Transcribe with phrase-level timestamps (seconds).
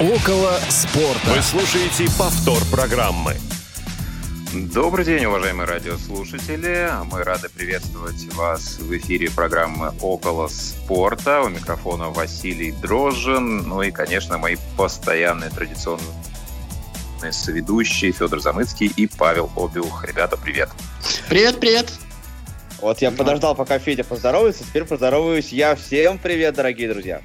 [0.00, 1.28] Около спорта.
[1.28, 3.36] Вы слушаете повтор программы.
[4.54, 6.90] Добрый день, уважаемые радиослушатели.
[7.12, 11.42] Мы рады приветствовать вас в эфире программы «Около спорта».
[11.42, 13.68] У микрофона Василий Дрожжин.
[13.68, 16.08] Ну и, конечно, мои постоянные традиционные
[17.30, 20.06] соведущие Федор Замыцкий и Павел Обиух.
[20.06, 20.70] Ребята, привет.
[21.28, 21.92] Привет, привет.
[22.80, 25.76] Вот я подождал, пока Федя поздоровается, теперь поздороваюсь я.
[25.76, 27.20] Всем привет, дорогие друзья.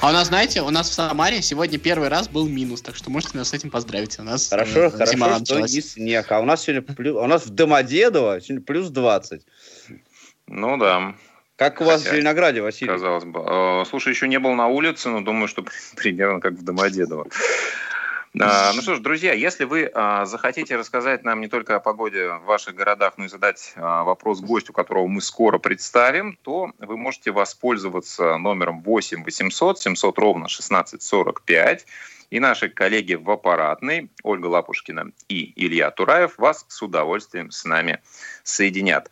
[0.00, 3.10] А у нас, знаете, у нас в Самаре сегодня первый раз был минус, так что
[3.10, 4.18] можете нас с этим поздравить.
[4.18, 5.72] У нас хорошо, э, хорошо, зима что началась.
[5.74, 6.30] не снег.
[6.30, 9.42] А у нас сегодня плюс, у нас в Домодедово сегодня плюс 20.
[10.48, 11.14] Ну да,
[11.56, 12.90] Как у вас Хотя, в Зеленограде, Василий?
[12.92, 13.40] казалось бы.
[13.40, 15.64] Э, Слушай, еще не был на улице, но думаю, что
[15.96, 17.26] примерно как в Домодедово.
[18.38, 22.32] А, Ну что ж, друзья, если вы а, захотите рассказать нам не только о погоде
[22.32, 26.96] в ваших городах, но и задать а, вопрос гостю, которого мы скоро представим, то вы
[26.96, 31.86] можете воспользоваться номером 8 800 700 ровно 1645.
[32.30, 38.00] И наши коллеги в аппаратной, Ольга Лапушкина и Илья Тураев, вас с удовольствием с нами
[38.42, 39.10] соединят.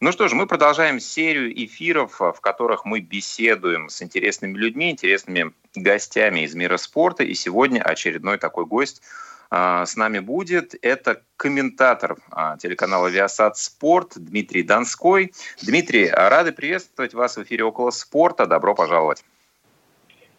[0.00, 5.52] Ну что ж, мы продолжаем серию эфиров, в которых мы беседуем с интересными людьми, интересными
[5.74, 7.24] гостями из мира спорта.
[7.24, 9.02] И сегодня очередной такой гость
[9.50, 10.74] а, с нами будет.
[10.82, 15.32] Это комментатор а, телеканала «Виасат Спорт» Дмитрий Донской.
[15.62, 18.46] Дмитрий, а, рады приветствовать вас в эфире «Около спорта».
[18.46, 19.24] Добро пожаловать.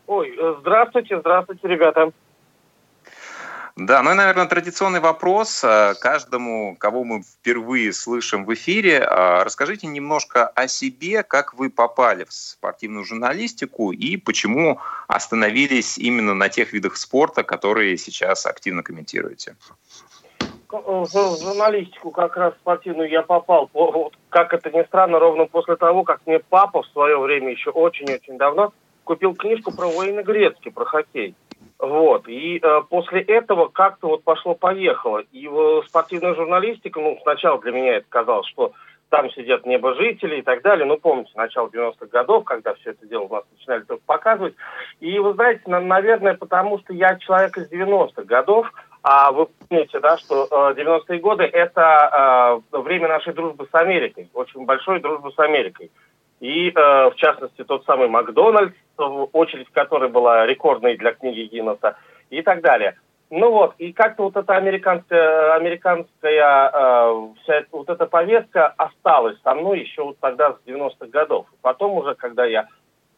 [0.08, 2.11] Ой, э, здравствуйте, здравствуйте, ребята.
[3.78, 9.03] Да, ну и, наверное, традиционный вопрос а, каждому, кого мы впервые слышим в эфире.
[9.03, 16.34] А, Расскажите немножко о себе, как вы попали в спортивную журналистику и почему остановились именно
[16.34, 19.58] на тех видах спорта, которые сейчас активно комментируете.
[20.72, 23.69] Э, В журналистику как раз спортивную я попал,
[24.30, 28.38] как это ни странно, ровно после того, как мне папа в свое время, еще очень-очень
[28.38, 28.72] давно,
[29.06, 31.36] купил книжку про Уэйна Грецки, про хоккей.
[31.80, 32.28] Вот.
[32.28, 35.23] И э, после этого как-то вот пошло-поехало.
[35.31, 38.74] И э, спортивная журналистика, ну, сначала для меня это казалось, что
[39.09, 40.85] там сидят небожители и так далее.
[40.85, 44.56] Ну, помните, начало 90-х годов, когда все это дело у нас начинали только показывать.
[45.00, 48.72] И вы знаете, на- наверное, потому что я человек из 90-х годов,
[49.03, 54.29] а вы помните, да, что э, 90-е годы– это э, время нашей дружбы с Америкой,
[54.34, 55.91] очень большой дружбы с Америкой.
[56.45, 61.97] И, э, в частности, тот самый Макдональдс, очередь в которой была рекордной для книги Гиннесса
[62.29, 63.00] и так далее.
[63.31, 69.55] Ну вот, и как-то вот эта американская, американская э, вся вот эта повестка осталась со
[69.55, 71.47] мной еще вот тогда с 90-х годов.
[71.63, 72.67] Потом уже, когда я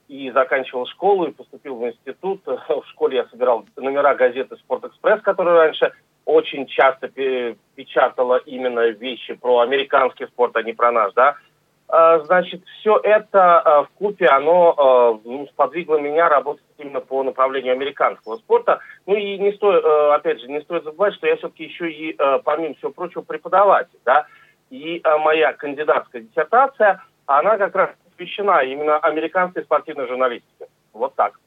[0.07, 5.57] и заканчивал школу, и поступил в институт, в школе я собирал номера газеты «Спортэкспресс», которая
[5.57, 5.91] раньше
[6.23, 11.35] очень часто пе- печатала именно вещи про американский спорт, а не про наш, да.
[11.89, 17.23] А, Значит, все это а, в купе, оно а, ну, сподвигло меня работать именно по
[17.23, 18.79] направлению американского спорта.
[19.05, 22.75] Ну и не стоит, опять же, не стоит забывать, что я все-таки еще и, помимо
[22.75, 24.27] всего прочего, преподаватель, да.
[24.69, 30.67] И моя кандидатская диссертация, она как раз посвящена именно американской спортивной журналистике.
[30.93, 31.39] Вот так.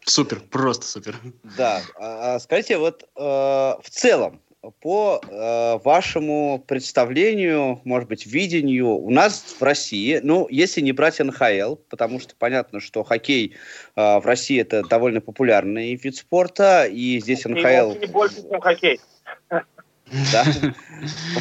[0.00, 1.14] Супер, просто супер.
[1.56, 1.80] Да.
[1.98, 4.40] А скажите, вот э, в целом,
[4.80, 11.20] по э, вашему представлению, может быть, видению, у нас в России, ну, если не брать
[11.20, 13.54] НХЛ, потому что понятно, что хоккей
[13.94, 17.98] э, в России это довольно популярный вид спорта, и здесь И НХЛ...
[17.98, 19.00] не больше, чем хоккей.
[19.48, 20.44] да,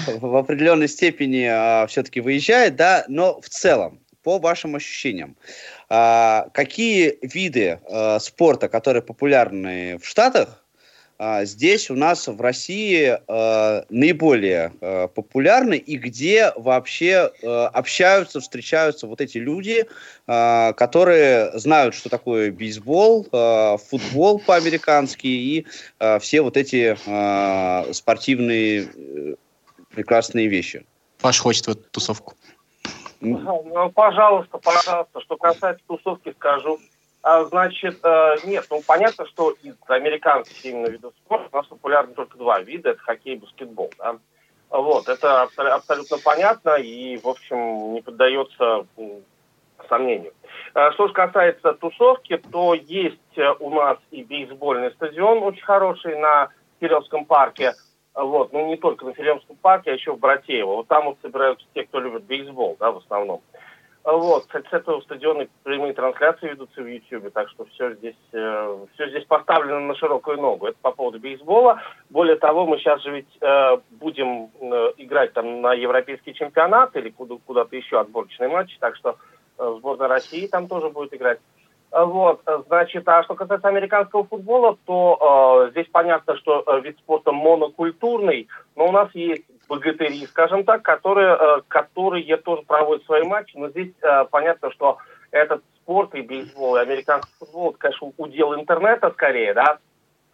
[0.08, 5.38] в определенной степени все-таки выезжает, да, но в целом, по вашим ощущениям,
[5.90, 10.67] а, какие виды а, спорта, которые популярны в Штатах,
[11.20, 19.08] здесь у нас в России а, наиболее а, популярны и где вообще а, общаются, встречаются
[19.08, 19.86] вот эти люди,
[20.28, 25.66] а, которые знают, что такое бейсбол, а, футбол по-американски и
[26.00, 29.36] а, все вот эти а, спортивные э,
[29.90, 30.86] прекрасные вещи.
[31.20, 32.36] Паш хочет в эту тусовку.
[33.20, 35.22] Ну, пожалуйста, пожалуйста.
[35.22, 36.80] Что касается тусовки, скажу.
[37.30, 42.14] А, значит, э, нет, ну понятно, что из американских именно видов спорта у нас популярны
[42.14, 44.16] только два вида, это хоккей и баскетбол, да.
[44.70, 48.88] Вот, это абсо- абсолютно понятно и, в общем, не поддается
[49.90, 50.32] сомнению.
[50.74, 56.18] А Что же касается тусовки, то есть э, у нас и бейсбольный стадион очень хороший
[56.18, 56.48] на
[56.80, 57.74] Кирилловском парке,
[58.14, 60.78] вот, ну не только на Филевском парке, а еще в Братеево.
[60.78, 63.42] Вот там вот собираются те, кто любит бейсбол, да, в основном.
[64.10, 68.86] Вот, кстати, с этого стадиона прямые трансляции ведутся в YouTube, так что все здесь, э,
[68.94, 70.68] все здесь поставлено на широкую ногу.
[70.68, 71.82] Это по поводу бейсбола.
[72.10, 77.10] Более того, мы сейчас же ведь э, будем э, играть там на европейский чемпионат или
[77.10, 79.18] куда- куда-то еще отборочные матчи, так что
[79.58, 81.40] сборная России там тоже будет играть.
[81.92, 88.48] Вот, значит, а что касается американского футбола, то э, здесь понятно, что вид спорта монокультурный,
[88.78, 93.70] но у нас есть богатыри, скажем так, которые, э, которые тоже проводят свои матчи, но
[93.70, 94.98] здесь э, понятно, что
[95.32, 99.80] этот спорт и бейсбол, и американский футбол, это, конечно, удел интернета скорее, да,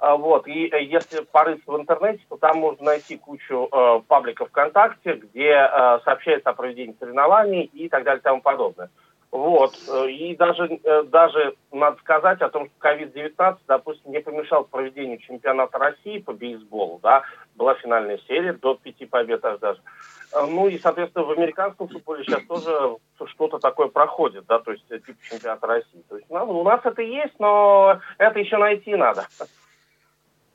[0.04, 4.50] а, вот, и э, если порыться в интернете, то там можно найти кучу э, пабликов
[4.50, 8.90] ВКонтакте, где э, сообщается о проведении соревнований и так далее и тому подобное.
[9.34, 9.76] Вот.
[9.88, 15.18] Э, и даже, э, даже надо сказать о том, что COVID-19, допустим, не помешал проведению
[15.18, 17.24] чемпионата России по бейсболу, да,
[17.56, 19.82] была финальная серия, до пяти побед аж даже.
[20.34, 24.88] Э, ну и, соответственно, в американском футболе сейчас тоже что-то такое проходит, да, то есть
[24.88, 26.04] типа чемпионата России.
[26.08, 29.26] То есть ну, у нас это есть, но это еще найти надо.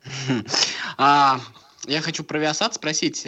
[1.01, 1.37] А,
[1.87, 3.25] я хочу про Viasat спросить.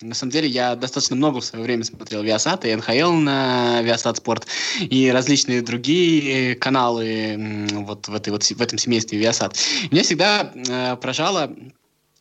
[0.00, 3.80] Э, на самом деле, я достаточно много в свое время смотрел Viasat, и НХЛ на
[3.82, 4.46] Viasat Sport,
[4.80, 9.56] и различные другие каналы вот в, этой, вот, в этом семействе Viasat.
[9.90, 11.54] Меня всегда э, поражало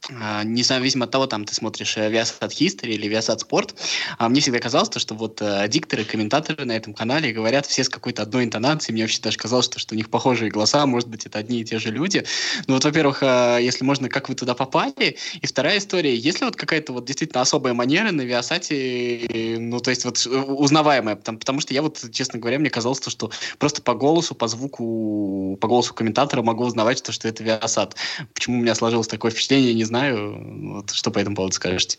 [0.10, 3.75] независимо от того, там ты смотришь э, Viasat History или Viasat Sport,
[4.18, 7.84] а мне всегда казалось, то, что вот э, дикторы, комментаторы на этом канале говорят все
[7.84, 8.94] с какой-то одной интонацией.
[8.94, 11.66] Мне вообще даже казалось, что, что у них похожие голоса, может быть, это одни и
[11.66, 12.25] те же люди.
[12.68, 15.18] Ну вот, во-первых, э, если можно, как вы туда попали?
[15.42, 19.90] И вторая история, есть ли вот какая-то вот действительно особая манера на Viasat, ну то
[19.90, 21.18] есть вот узнаваемая?
[21.18, 24.48] Потому, потому что я вот, честно говоря, мне казалось, то, что просто по голосу, по
[24.48, 27.96] звуку, по голосу комментатора могу узнавать, то, что это Viasat.
[28.34, 30.38] Почему у меня сложилось такое впечатление, не знаю.
[30.74, 31.97] Вот что по этому поводу скажете?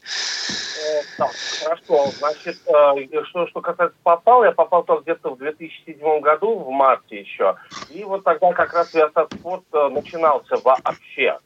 [1.18, 1.24] Э,
[1.62, 2.10] хорошо.
[2.18, 7.20] Значит, э, что, что касается попал, я попал тоже где-то в 2007 году, в марте
[7.20, 7.56] еще.
[7.90, 11.38] И вот тогда как раз Viasat Спорт э, начинался вообще.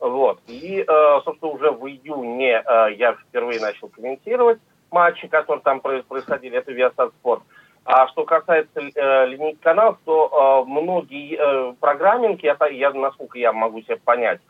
[0.00, 0.40] Вот.
[0.46, 0.82] И,
[1.24, 2.64] собственно, уже в июне
[2.96, 4.58] я впервые начал комментировать
[4.90, 6.56] матчи, которые там происходили.
[6.56, 7.42] Это Viasat Спорт.
[7.84, 13.52] А что касается э, линейки каналов, то э, многие э, программинги, это я, насколько я
[13.52, 14.40] могу себе понять,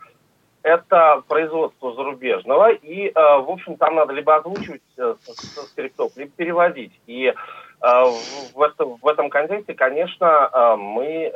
[0.63, 6.31] это производство зарубежного, и, э, в общем, там надо либо озвучивать э, со скриптов, либо
[6.33, 6.93] переводить.
[7.07, 7.35] И э,
[7.83, 11.33] в, этом, в этом контексте, конечно, мы...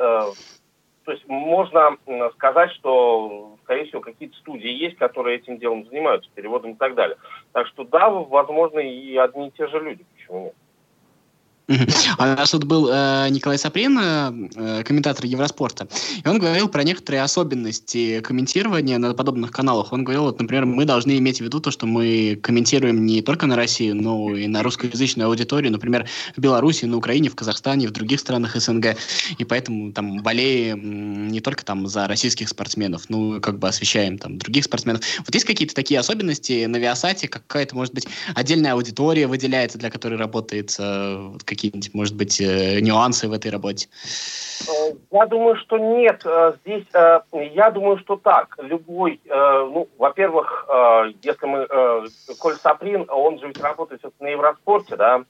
[1.05, 1.97] То есть можно
[2.33, 7.17] сказать, что, скорее всего, какие-то студии есть, которые этим делом занимаются, переводом и так далее.
[7.51, 10.55] Так что да, возможно, и одни и те же люди, почему нет.
[12.17, 15.87] А у нас тут был э, Николай Саприн, э, комментатор Евроспорта,
[16.23, 19.91] и он говорил про некоторые особенности комментирования на подобных каналах.
[19.91, 23.47] Он говорил, вот, например, мы должны иметь в виду то, что мы комментируем не только
[23.47, 27.91] на Россию, но и на русскоязычную аудиторию, например, в Беларуси, на Украине, в Казахстане, в
[27.91, 28.97] других странах СНГ.
[29.37, 34.37] И поэтому там болеем не только там за российских спортсменов, ну, как бы освещаем там
[34.37, 35.01] других спортсменов.
[35.19, 40.17] Вот есть какие-то такие особенности на Виасате, какая-то, может быть, отдельная аудитория выделяется, для которой
[40.17, 43.87] работает э, какие-нибудь, может быть, э, нюансы в этой работе?
[44.67, 46.21] Э, я думаю, что нет.
[46.25, 48.55] Э, здесь я думаю, что так.
[48.59, 50.67] Любой, ну, во-первых,
[51.23, 51.67] если мы,
[52.39, 55.23] Коль Саприн, он же ведь работает на Евроспорте, да,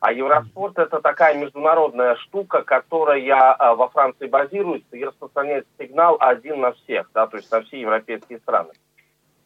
[0.00, 6.72] а Евроспорт это такая международная штука, которая во Франции базируется и распространяет сигнал один на
[6.72, 8.70] всех, да, то есть на все европейские страны.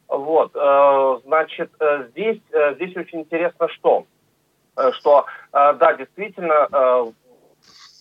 [0.09, 0.53] Вот,
[1.25, 1.71] значит,
[2.11, 2.41] здесь,
[2.75, 4.07] здесь очень интересно что?
[4.77, 7.13] Э, что, э, да, действительно, э,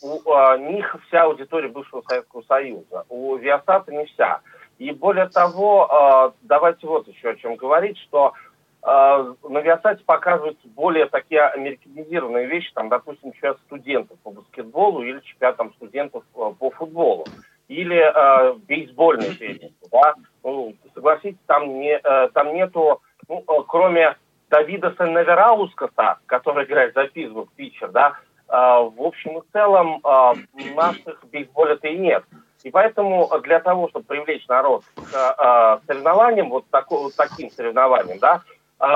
[0.03, 4.41] у них вся аудитория бывшего Советского Союза, у Виасата не вся.
[4.79, 8.33] И более того, давайте вот еще о чем говорить, что
[8.81, 15.57] на Виасате показываются более такие американизированные вещи, там, допустим, сейчас студентов по баскетболу или чемпионат
[15.57, 17.27] там, студентов по футболу
[17.71, 24.17] или э, бейсбольные серии, да, ну, согласитесь, там не, э, там нету, ну, кроме
[24.51, 28.17] Давида Сенневераускаса, который играет за Питтсбург, питчер, да,
[28.49, 30.33] э, в общем и целом э,
[30.75, 32.23] наших бейсболя-то и нет.
[32.63, 38.19] И поэтому для того, чтобы привлечь народ к э, соревнованиям, вот, тако, вот таким соревнованиям,
[38.19, 38.41] да,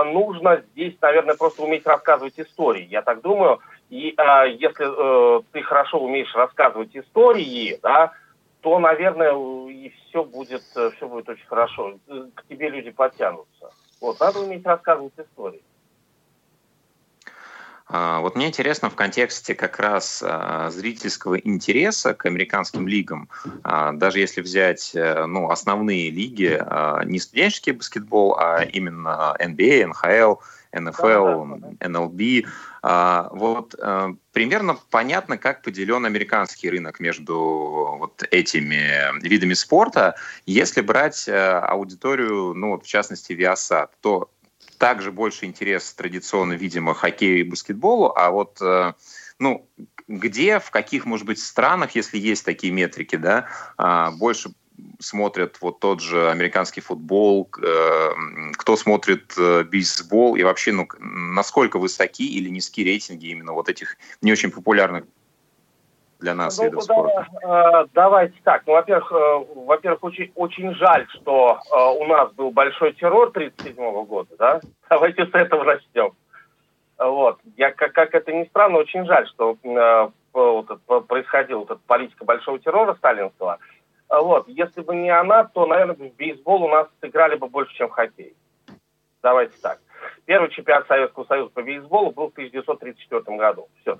[0.05, 3.59] нужно здесь, наверное, просто уметь рассказывать истории, я так думаю.
[3.91, 4.15] И
[4.57, 8.11] если э, ты хорошо умеешь рассказывать истории, да,
[8.61, 9.35] то, наверное,
[9.69, 11.93] и все будет, все будет очень хорошо.
[12.33, 13.69] К тебе люди подтянутся.
[14.01, 15.61] Вот, надо уметь рассказывать истории.
[15.61, 15.74] А,
[17.87, 23.29] вот мне интересно в контексте как раз а, зрительского интереса к американским лигам,
[23.63, 26.59] а, даже если взять э, ну, основные лиги,
[27.05, 30.39] не студенческий баскетбол, а именно NBA, NHL,
[30.73, 32.45] NFL, NLB.
[33.31, 40.15] Вот э, примерно понятно, как поделен американский рынок между вот этими видами спорта.
[40.45, 44.29] Если брать э, аудиторию, ну вот в частности Viasat, то
[44.77, 48.93] также больше интерес традиционно, видимо, хоккею и баскетболу, а вот э,
[49.39, 49.67] ну,
[50.07, 54.51] где, в каких, может быть, странах, если есть такие метрики, да, а, больше
[54.99, 58.09] смотрят вот тот же американский футбол, э,
[58.53, 60.35] кто смотрит э, бейсбол?
[60.35, 65.05] И вообще, ну, насколько высоки или низки рейтинги именно вот этих не очень популярных
[66.19, 67.27] для нас ну, видов спорта?
[67.41, 68.63] Да, давайте так.
[68.65, 71.59] Ну, во-первых, э, во-первых, очень, очень жаль, что
[71.99, 74.61] у нас был большой террор 1937 года, да?
[74.89, 76.13] Давайте с этого начнем.
[76.97, 77.39] Вот.
[77.57, 82.59] Я, как, как это ни странно, очень жаль, что э, вот, происходила вот политика большого
[82.59, 83.59] террора сталинского.
[84.07, 84.47] А вот.
[84.47, 87.91] Если бы не она, то, наверное, в бейсбол у нас сыграли бы больше, чем в
[87.91, 88.35] хоккей.
[89.21, 89.79] Давайте так.
[90.25, 93.67] Первый чемпионат Советского Союза по бейсболу был в 1934 году.
[93.81, 93.99] Все.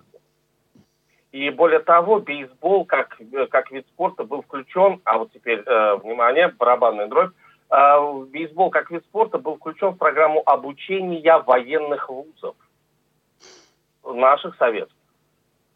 [1.36, 3.18] И более того, бейсбол как,
[3.50, 7.34] как вид спорта был включен, а вот теперь, э, внимание, барабанная дробь,
[7.70, 12.56] э, бейсбол как вид спорта был включен в программу обучения военных вузов
[14.06, 14.96] наших советских.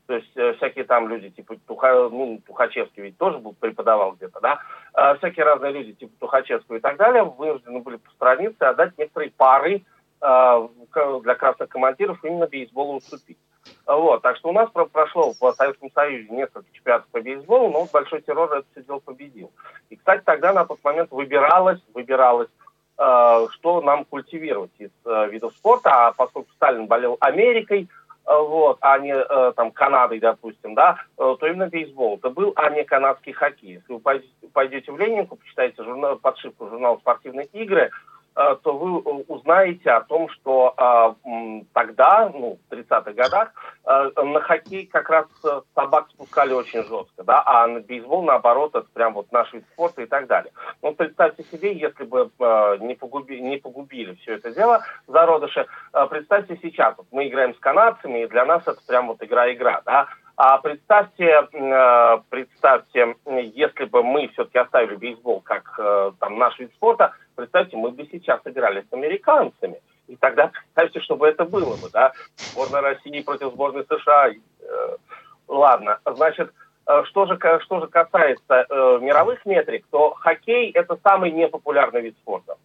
[0.07, 4.39] То есть э, всякие там люди, типа Туха, ну, Тухачевский ведь тоже был, преподавал где-то,
[4.39, 4.59] да,
[4.93, 9.31] э, всякие разные люди, типа Тухачевского и так далее, вынуждены были постраниться и отдать некоторые
[9.31, 9.83] пары
[10.21, 10.67] э,
[11.21, 13.37] для красных командиров именно бейсболу уступить.
[13.85, 17.87] Вот, так что у нас про прошло в Советском Союзе несколько чемпионатов по бейсболу, но
[17.91, 19.51] большой террор это все дело победил.
[19.89, 22.49] И, кстати, тогда на тот момент выбиралось, выбиралось
[22.97, 27.89] э, что нам культивировать из э, видов спорта, а поскольку Сталин болел Америкой,
[28.29, 32.17] Э, вот, а не э, там Канадой, допустим, да, э, то именно бейсбол.
[32.17, 33.73] Это был, а не канадский хоккей.
[33.73, 33.99] Если вы
[34.53, 37.89] пойдете в Ленинку, почитаете журнал, подшивку журнала «Спортивные игры»,
[38.63, 43.51] то вы э, узнаете о том, что э, тогда, ну, в 30-х годах,
[43.85, 45.25] на хоккей как раз
[45.73, 50.03] собак спускали очень жестко, да, а на бейсбол, наоборот, это прям вот наш вид спорта
[50.03, 50.51] и так далее.
[50.83, 52.29] Ну, представьте себе, если бы
[52.81, 55.65] не, погуби, не погубили все это дело зародыши,
[56.09, 60.07] представьте сейчас, вот мы играем с канадцами, и для нас это прям вот игра-игра, да,
[60.41, 61.47] а представьте,
[62.29, 65.77] представьте, если бы мы все-таки оставили бейсбол как
[66.19, 69.79] там наш вид спорта, Представьте, мы бы сейчас играли с американцами.
[70.07, 72.11] И тогда представьте, что бы это было бы, да?
[72.35, 74.29] Сборная России против сборной США.
[74.29, 74.97] Э,
[75.47, 76.51] ладно, значит,
[76.85, 82.17] э, что же, что же касается э, мировых метрик, то хоккей– это самый непопулярный вид
[82.17, 82.57] спорта.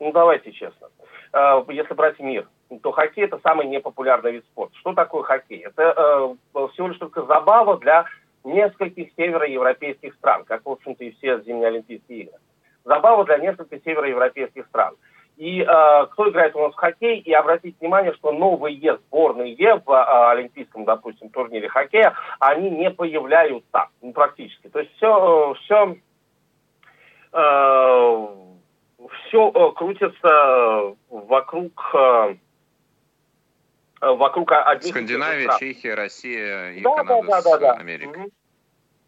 [0.00, 0.88] Ну, давайте честно.
[1.34, 2.48] Э, если брать мир,
[2.80, 4.74] то хоккей– это самый непопулярный вид спорта.
[4.76, 5.58] Что такое хоккей?
[5.58, 8.04] Это э, всего лишь только забава для
[8.44, 12.38] нескольких североевропейских стран, как, в общем-то, и все зимние Олимпийские игры
[12.84, 14.94] забава для нескольких североевропейских стран.
[15.36, 19.90] И э, кто играет у нас в хоккей, и обратите внимание, что новые сборные в
[19.90, 24.68] э, олимпийском, допустим, турнире хоккея, они не появляются ну, практически.
[24.68, 25.96] То есть все, все,
[27.32, 28.26] э,
[29.26, 32.34] все э, крутится вокруг э,
[34.02, 37.72] вокруг одних Скандинавия, Чехия, Россия и да, Канада да, да, да, да.
[37.74, 38.32] Америкой.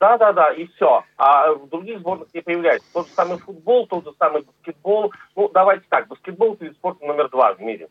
[0.00, 1.04] Да, да, да, и все.
[1.16, 2.86] А в других сборных не появляется.
[2.92, 5.12] Тот же самый футбол, тот же самый баскетбол.
[5.34, 7.88] Ну, давайте так, баскетбол это вид спорта номер два в мире.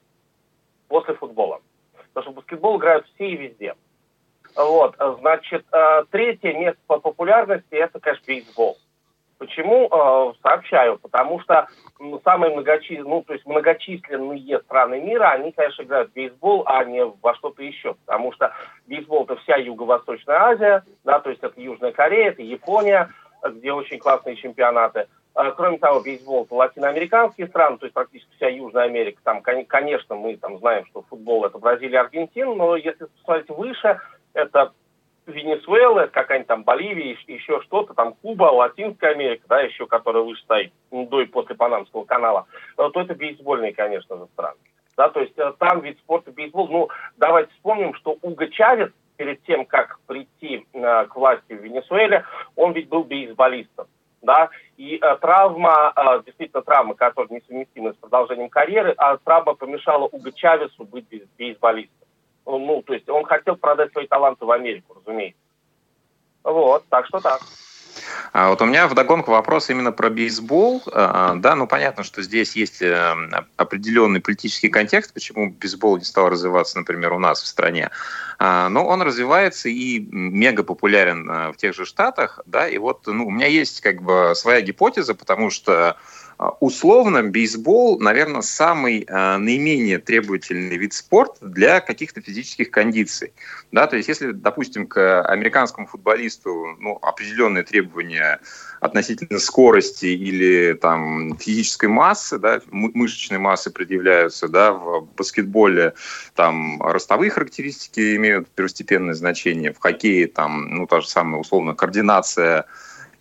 [0.88, 1.62] После футбола.
[2.14, 3.76] Потому что баскетбол играют все и везде.
[4.56, 8.78] Вот, значит, э, третье место по популярности это, конечно, бейсбол.
[9.44, 10.98] Почему э, сообщаю?
[11.00, 11.68] Потому что
[12.00, 16.86] ну, самые многочисленные, ну, то есть многочисленные страны мира, они, конечно, играют в бейсбол, а
[16.86, 17.96] не во что-то еще.
[18.06, 18.54] Потому что
[18.88, 23.10] бейсбол это вся Юго-Восточная Азия, да, то есть это Южная Корея, это Япония,
[23.44, 25.08] где очень классные чемпионаты.
[25.36, 29.20] Э, кроме того, бейсбол это латиноамериканские страны, то есть практически вся Южная Америка.
[29.26, 34.00] Там, конечно, мы там знаем, что футбол это Бразилия, Аргентина, но если посмотреть выше,
[34.34, 34.72] это
[35.26, 40.74] Венесуэла, какая-нибудь там Боливия, еще что-то, там Куба, Латинская Америка, да, еще которая выше стоит,
[40.92, 42.46] до и после Панамского канала,
[42.78, 44.58] э, то это бейсбольные, конечно же, страны.
[44.98, 46.68] Да, то есть э, там вид спорта бейсбол.
[46.68, 52.26] Ну, давайте вспомним, что Уго Чавес перед тем, как прийти э, к власти в Венесуэле,
[52.56, 53.88] он ведь был бейсболистом.
[54.22, 60.06] Да, и э, травма, э, действительно травма, которая несовместима с продолжением карьеры, а травма помешала
[60.06, 61.06] Уго Чавесу быть
[61.38, 62.03] бейсболистом
[62.46, 65.40] ну, то есть он хотел продать свои таланты в Америку, разумеется.
[66.44, 67.42] Вот, так что так.
[68.32, 70.82] А вот у меня вдогонку вопрос именно про бейсбол.
[70.92, 73.16] А, да, ну понятно, что здесь есть э,
[73.58, 77.92] определенный политический контекст, почему бейсбол не стал развиваться, например, у нас в стране.
[78.40, 83.06] А, но он развивается и мега популярен э, в тех же Штатах, да, и вот
[83.06, 85.98] ну, у меня есть как бы своя гипотеза, потому что
[86.60, 93.34] условно, бейсбол, наверное, самый э, наименее требовательный вид спорта для каких-то физических кондиций.
[93.72, 98.40] Да, то есть, если, допустим, к американскому футболисту ну, определенные требования
[98.80, 105.94] относительно скорости или там, физической массы, да, мышечной массы предъявляются, да, в баскетболе
[106.36, 112.66] там ростовые характеристики имеют первостепенное значение, в хоккее там, ну, та же самая условно координация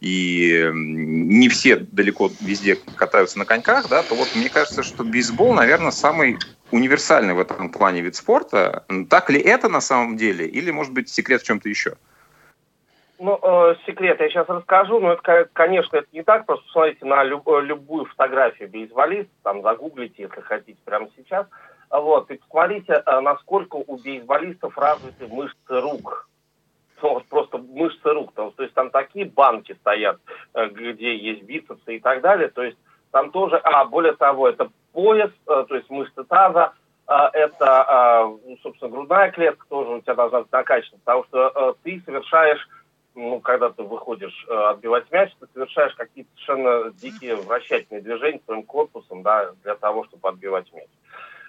[0.02, 5.54] и не все далеко везде катаются на коньках, да, то вот мне кажется, что бейсбол,
[5.54, 6.38] наверное, самый
[6.72, 8.84] универсальный в этом плане вид спорта.
[9.08, 10.44] Так ли это на самом деле?
[10.44, 11.94] Или, может быть, секрет в чем-то еще?
[13.20, 16.46] Ну, э, секрет я сейчас расскажу, но это, конечно, это не так.
[16.46, 21.46] Просто посмотрите на люб, э, любую фотографию бейсболиста, там загуглите, если хотите, прямо сейчас.
[21.90, 26.28] Вот, и посмотрите, э, насколько у бейсболистов развиты мышцы рук
[27.08, 28.32] вот просто мышцы рук.
[28.34, 30.18] Там, то есть там такие банки стоят,
[30.54, 32.48] э, где есть бицепсы и так далее.
[32.48, 32.78] То есть
[33.10, 36.72] там тоже, а более того, это пояс, э, то есть мышцы таза,
[37.08, 38.30] э, это,
[38.62, 42.66] собственно, грудная клетка тоже у тебя должна быть накачана, потому что ты совершаешь
[43.14, 49.22] ну, когда ты выходишь отбивать мяч, ты совершаешь какие-то совершенно дикие вращательные движения своим корпусом,
[49.22, 50.88] да, для того, чтобы отбивать мяч.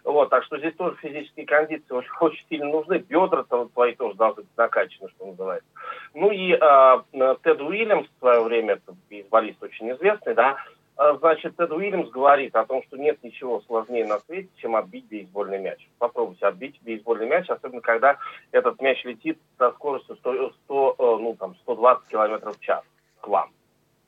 [0.03, 2.97] Вот, так что здесь тоже физические кондиции очень, очень сильно нужны.
[2.97, 5.69] Бедра-то твои тоже должны быть накачаны, что называется.
[6.13, 10.57] Ну и э, Тед Уильямс в свое время, это бейсболист очень известный, да,
[10.97, 15.05] э, значит, Тед Уильямс говорит о том, что нет ничего сложнее на свете, чем отбить
[15.07, 15.79] бейсбольный мяч.
[15.99, 18.17] Попробуйте отбить бейсбольный мяч, особенно когда
[18.51, 22.83] этот мяч летит со скоростью 100, 100 э, ну, там, 120 км в час
[23.21, 23.51] к вам.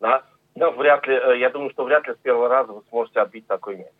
[0.02, 0.24] Да?
[0.56, 3.48] Но вряд ли, э, я думаю, что вряд ли с первого раза вы сможете отбить
[3.48, 3.94] такой мяч.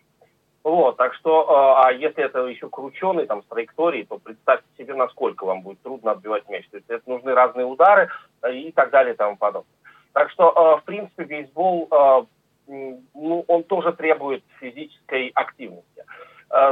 [0.66, 4.94] Вот, так что, э, а если это еще крученый там с траекторией, то представьте себе,
[4.94, 6.66] насколько вам будет трудно отбивать мяч.
[6.70, 8.08] То есть это нужны разные удары
[8.42, 9.70] э, и так далее и тому подобное.
[10.12, 12.26] Так что, э, в принципе, бейсбол,
[12.66, 16.04] ну, он тоже требует физической активности.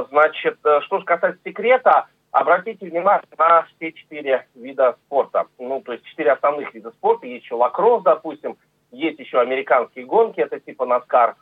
[0.09, 5.47] Значит, что же касается секрета, обратите внимание на все четыре вида спорта.
[5.61, 7.29] Ну, то есть четыре основных вида спорта.
[7.29, 8.57] Есть еще лакросс, допустим,
[8.91, 11.37] есть еще американские гонки, это типа Наскар,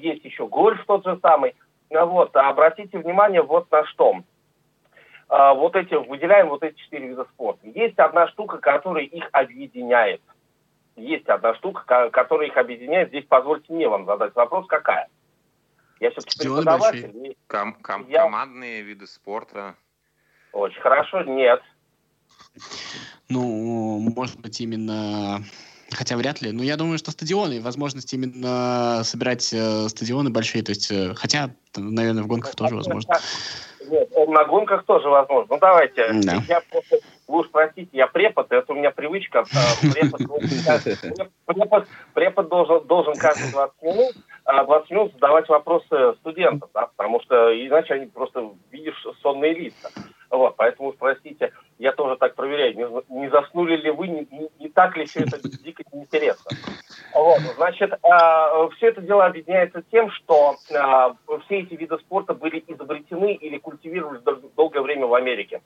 [0.00, 1.54] есть еще гольф тот же самый.
[1.90, 4.22] Вот, а обратите внимание вот на что.
[5.28, 7.66] А, вот эти, выделяем вот эти четыре вида спорта.
[7.66, 10.20] Есть одна штука, которая их объединяет.
[10.96, 13.08] Есть одна штука, которая их объединяет.
[13.08, 15.08] Здесь позвольте мне вам задать вопрос, какая?
[16.00, 17.36] Я все-таки преподаватель.
[17.46, 18.24] Ком- ком- я...
[18.24, 19.74] Командные виды спорта.
[20.52, 21.62] Очень хорошо, нет.
[23.28, 25.40] Ну, может быть, именно
[25.92, 26.52] Хотя вряд ли.
[26.52, 31.50] Но я думаю, что стадионы, возможность именно собирать э, стадионы большие, то есть, э, хотя,
[31.76, 33.14] наверное, в гонках тоже возможно.
[33.86, 35.54] Нет, на гонках тоже возможно.
[35.54, 36.10] Ну, давайте.
[36.22, 36.42] Да.
[36.48, 39.44] Я просто, вы уж простите, я препод, это у меня привычка.
[39.52, 40.20] Э, препод,
[41.46, 47.50] препод, препод должен, должен каждые 20 минут 20 минут задавать вопросы студентам, да, потому что
[47.66, 49.90] иначе они просто видишь сонные лица.
[50.34, 54.68] Вот, поэтому, простите, я тоже так проверяю, не, не заснули ли вы, не, не, не
[54.68, 56.50] так ли все это дико неинтересно.
[57.14, 62.64] Вот, значит, э, все это дело объединяется тем, что э, все эти виды спорта были
[62.66, 65.62] изобретены или культивировались дол- долгое время в Америке.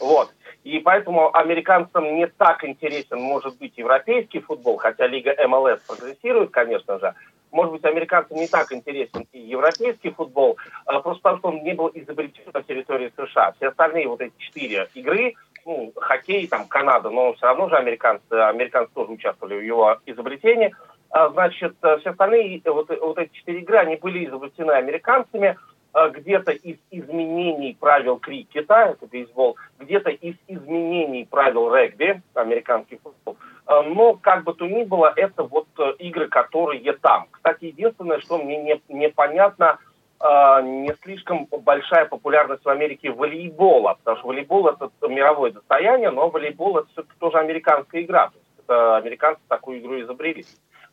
[0.00, 0.30] Вот.
[0.64, 6.98] И поэтому американцам не так интересен, может быть, европейский футбол, хотя Лига МЛС прогрессирует, конечно
[6.98, 7.14] же,
[7.52, 11.74] может быть, американцам не так интересен и европейский футбол, а просто потому что он не
[11.74, 13.52] был изобретен на территории США.
[13.52, 15.34] Все остальные вот эти четыре игры,
[15.64, 20.74] ну, хоккей, там, Канада, но все равно же американцы, американцы тоже участвовали в его изобретении.
[21.10, 25.58] А, значит, все остальные, вот, вот эти четыре игры, они были изобретены американцами,
[25.92, 33.36] где-то из изменений правил крикета, это бейсбол, где-то из изменений правил регби, американский футбол,
[33.70, 37.28] Э, но как бы то ни было, это вот э, игры, которые там.
[37.30, 39.78] Кстати, единственное, что мне не, непонятно,
[40.20, 46.28] э, не слишком большая популярность в Америке волейбола, потому что волейбол это мировое достояние, но
[46.28, 48.28] волейбол это все-таки тоже американская игра.
[48.28, 50.44] То есть это американцы такую игру изобрели.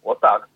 [0.03, 0.47] Вот так.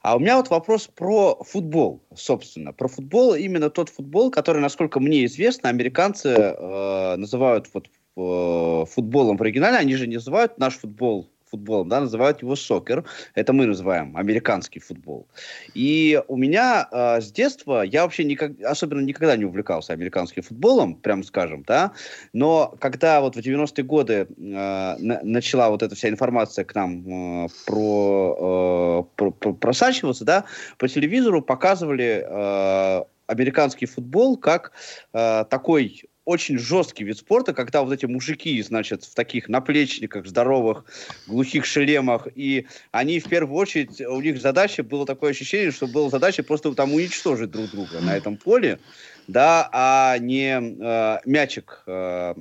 [0.00, 2.72] А у меня вот вопрос про футбол, собственно.
[2.72, 9.36] Про футбол, именно тот футбол, который, насколько мне известно, американцы э, называют вот э, футболом
[9.36, 13.04] в оригинале, они же не называют наш футбол футболом, да, называют его сокер.
[13.34, 15.26] Это мы называем американский футбол.
[15.74, 20.94] И у меня э, с детства, я вообще никак, особенно никогда не увлекался американским футболом,
[20.94, 21.92] прям скажем, да,
[22.32, 27.44] но когда вот в 90-е годы э, на, начала вот эта вся информация к нам
[27.44, 30.44] э, про, э, про, про, просачиваться, да,
[30.78, 34.72] по телевизору показывали э, американский футбол как
[35.12, 40.84] э, такой очень жесткий вид спорта, когда вот эти мужики, значит, в таких наплечниках, здоровых,
[41.26, 46.10] глухих шлемах, и они в первую очередь, у них задача, было такое ощущение, что была
[46.10, 48.78] задача просто там уничтожить друг друга на этом поле,
[49.26, 52.34] да, а не э, мячик э,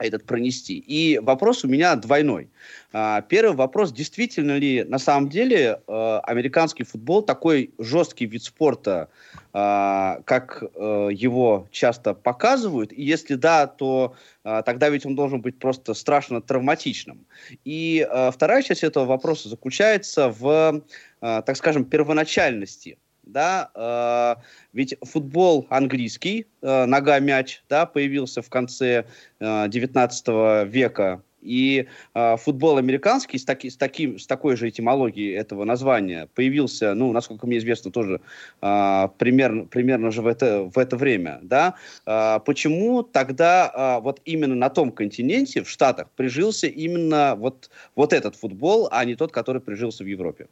[0.00, 0.78] этот пронести.
[0.78, 2.48] И вопрос у меня двойной.
[2.92, 9.08] А, первый вопрос, действительно ли на самом деле э, американский футбол такой жесткий вид спорта,
[9.52, 12.92] а, как э, его часто показывают?
[12.92, 17.26] И если да, то а, тогда ведь он должен быть просто страшно травматичным.
[17.64, 20.82] И э, вторая часть этого вопроса заключается в,
[21.20, 22.96] так скажем, первоначальности
[23.32, 24.40] да, э,
[24.72, 29.04] ведь футбол английский, э, нога-мяч, да, появился в конце
[29.40, 35.34] э, 19 века, и э, футбол американский с, таки, с, таким, с такой же этимологией
[35.36, 38.20] этого названия появился, ну, насколько мне известно, тоже
[38.60, 41.40] э, примерно, примерно же в это, в это время.
[41.42, 41.74] Да?
[42.06, 48.12] Э, почему тогда э, вот именно на том континенте, в Штатах, прижился именно вот, вот
[48.12, 50.46] этот футбол, а не тот, который прижился в Европе?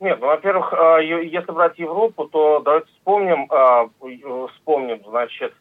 [0.00, 5.52] Нет, ну, во-первых, э, если брать Европу, то давайте вспомним, э, вспомним, значит,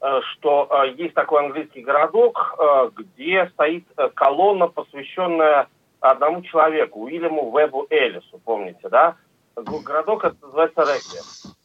[0.00, 2.58] э, что есть такой английский городок,
[2.96, 5.68] где стоит колонна, посвященная
[6.00, 9.14] одному человеку, Уильяму Вебу Эллису, помните, да?
[9.54, 11.56] Городок это называется Регби.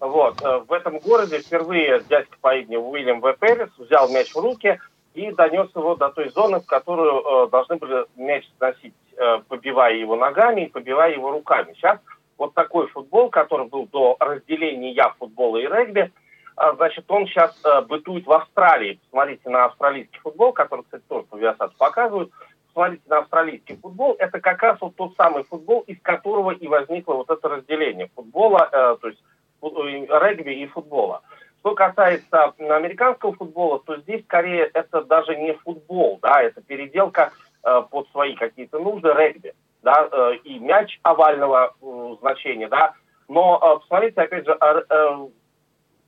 [0.00, 0.40] Вот.
[0.40, 4.80] В этом городе впервые дядька по имени Уильям Веб Эллис взял мяч в руки
[5.14, 8.99] и донес его до той зоны, в которую должны были мяч сносить Э,
[9.48, 11.74] побивая его ногами и побивая его руками.
[11.74, 11.98] Сейчас
[12.38, 16.10] вот такой футбол, который был до разделения футбола и регби,
[16.56, 18.98] а, значит, он сейчас э, бытует в Австралии.
[19.04, 22.30] Посмотрите на австралийский футбол, который, кстати, тоже по Viasat показывают.
[22.66, 24.14] Посмотрите на австралийский футбол.
[24.18, 28.68] Это как раз вот тот самый футбол, из которого и возникло вот это разделение футбола,
[28.70, 29.22] э, то есть
[29.62, 31.22] регби и футбола.
[31.60, 37.49] Что касается американского футбола, то здесь скорее это даже не футбол, да, это переделка Э,
[37.62, 42.94] под свои какие-то нужды регби, да, э, и мяч овального э, значения, да,
[43.28, 44.58] но посмотрите, опять же,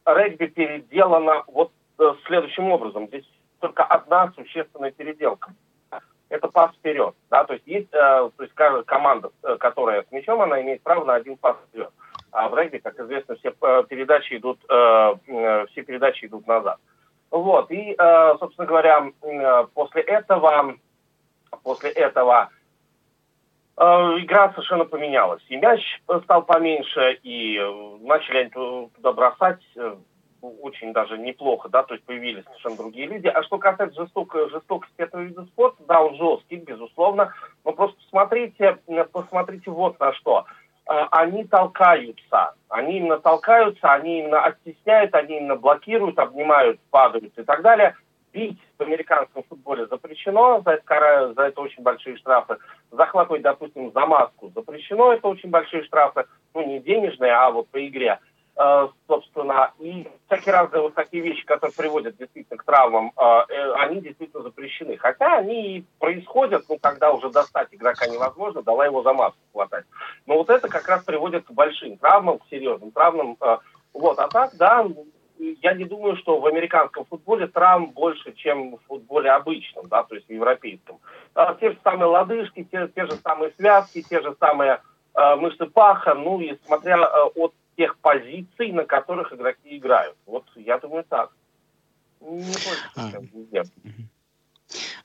[0.04, 1.70] регби переделано вот
[2.26, 3.06] следующим образом.
[3.06, 3.24] Здесь
[3.60, 5.52] только одна существенная переделка.
[6.28, 10.60] Это пас вперед, да, то есть есть, то есть каждая команда, которая с мячом, она
[10.62, 11.90] имеет право на один пас вперед.
[12.32, 13.52] А в регби, как известно, все
[13.88, 16.78] передачи идут, все передачи идут назад.
[17.30, 17.94] Вот, и,
[18.40, 19.12] собственно говоря,
[19.74, 20.74] после этого
[21.62, 22.48] После этого
[23.76, 25.42] э, игра совершенно поменялась.
[25.48, 25.80] И мяч
[26.24, 29.96] стал поменьше, и э, начали они туда бросать э,
[30.40, 33.28] очень даже неплохо, да, то есть появились совершенно другие люди.
[33.28, 37.32] А что касается жесток, жестокости этого вида спорта, да, он жесткий, безусловно,
[37.64, 38.78] но просто посмотрите,
[39.12, 40.46] посмотрите вот на что.
[40.84, 47.62] Они толкаются, они именно толкаются, они именно оттесняют, они именно блокируют, обнимают, падают и так
[47.62, 47.94] далее–
[48.32, 52.58] бить в американском футболе запрещено, за это, за это очень большие штрафы.
[52.90, 57.86] Захватывать, допустим, за маску запрещено, это очень большие штрафы, ну, не денежные, а вот по
[57.86, 58.18] игре.
[58.54, 63.72] Э, собственно, и всякие разные вот такие вещи, которые приводят действительно к травмам, э, э,
[63.78, 64.98] они действительно запрещены.
[64.98, 69.86] Хотя они и происходят, ну, когда уже достать игрока невозможно, давай его за маску хватать.
[70.26, 73.38] Но вот это как раз приводит к большим травмам, к серьезным травмам.
[73.40, 73.56] Э,
[73.94, 74.86] вот, а так, да,
[75.62, 80.14] я не думаю, что в американском футболе травм больше, чем в футболе обычном, да, то
[80.14, 80.98] есть в европейском.
[81.34, 84.80] А, те же самые лодыжки, те, те же самые связки, те же самые
[85.14, 90.16] э, мышцы паха, ну и смотря э, от тех позиций, на которых игроки играют.
[90.26, 91.32] Вот я думаю так.
[92.20, 93.10] Не больше, а.
[93.10, 93.64] чем везде.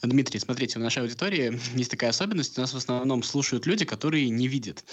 [0.01, 2.57] Дмитрий, смотрите, в нашей аудитории есть такая особенность.
[2.57, 4.83] Нас в основном слушают люди, которые не видят.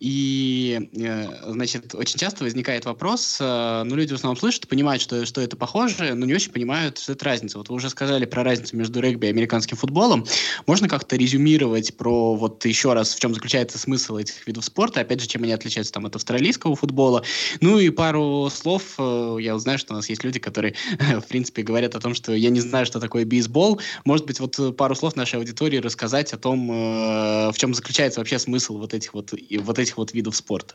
[0.00, 5.26] И, э, значит, очень часто возникает вопрос, э, ну, люди в основном слышат, понимают, что,
[5.26, 7.58] что это похоже, но не очень понимают, что это разница.
[7.58, 10.26] Вот вы уже сказали про разницу между регби и американским футболом.
[10.66, 15.20] Можно как-то резюмировать про вот еще раз, в чем заключается смысл этих видов спорта, опять
[15.20, 17.24] же, чем они отличаются там от австралийского футбола.
[17.60, 21.62] Ну и пару слов, э, я узнаю, что у нас есть люди, которые, в принципе,
[21.62, 23.80] говорят о том, что я не знаю, что такое бейсбол.
[24.04, 28.20] Может быть, вот Э, пару слов нашей аудитории рассказать о том, э, в чем заключается
[28.20, 30.74] вообще смысл вот этих вот, вот этих вот видов спорта.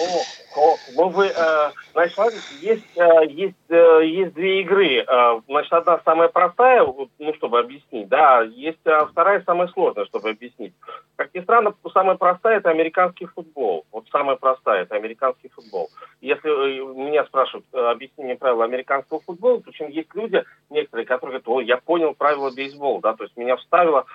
[0.00, 0.24] О,
[0.56, 5.04] о, ну э, значит, смотрите, есть, э, есть, э, есть две игры.
[5.06, 10.74] Э, значит, одна самая простая, ну, чтобы объяснить, да, есть вторая самая сложная, чтобы объяснить.
[11.16, 13.84] Как ни странно, самая простая– это американский футбол.
[13.92, 15.88] Вот самая простая– это американский футбол.
[16.20, 16.48] Если
[16.94, 21.76] меня спрашивают, объясни мне правила американского футбола, причем есть люди, некоторые, которые говорят, о, я
[21.76, 24.06] понял правила бейсбола, да, то есть меня вставило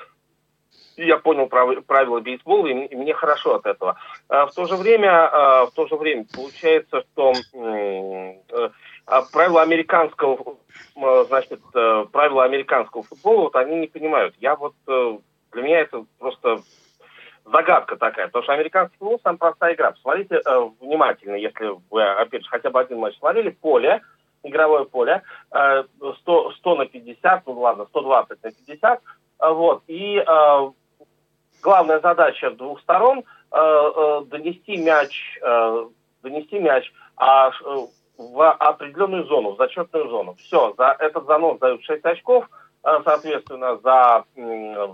[0.97, 3.97] я понял правила бейсбола, и мне хорошо от этого.
[4.29, 8.69] А в то же время, а, в то же время получается, что э,
[9.05, 10.57] а, правила американского,
[11.27, 14.35] значит, э, правила американского футбола, вот они не понимают.
[14.39, 15.17] Я вот, э,
[15.51, 16.61] для меня это просто
[17.45, 19.91] загадка такая, потому что американский футбол самая простая игра.
[19.91, 20.41] Посмотрите
[20.79, 24.01] внимательно, если вы, опять же, хотя бы один матч смотрели, поле,
[24.45, 25.83] игровое поле, э,
[26.21, 29.01] 100, 100 на 50, ну ладно, 120 на 50,
[29.39, 30.23] э, вот, и
[31.61, 33.23] главная задача двух сторон э,
[33.57, 35.85] э, донести мяч, э,
[36.23, 37.77] донести мяч а, э,
[38.17, 40.35] в определенную зону, в зачетную зону.
[40.35, 42.49] Все, за этот занос дают 6 очков,
[42.83, 44.87] э, соответственно, за э,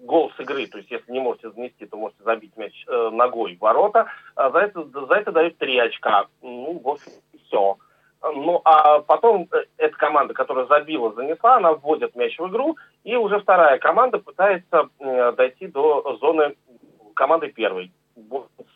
[0.00, 3.60] гол с игры, то есть если не можете занести, то можете забить мяч ногой в
[3.60, 6.26] ворота, а за это, за это дают 3 очка.
[6.42, 7.12] Ну, в общем,
[7.46, 7.76] все.
[8.22, 13.16] Ну, а потом э, эта команда, которая забила, занесла, она вводит мяч в игру, и
[13.16, 16.54] уже вторая команда пытается э, дойти до зоны
[17.14, 17.90] команды первой.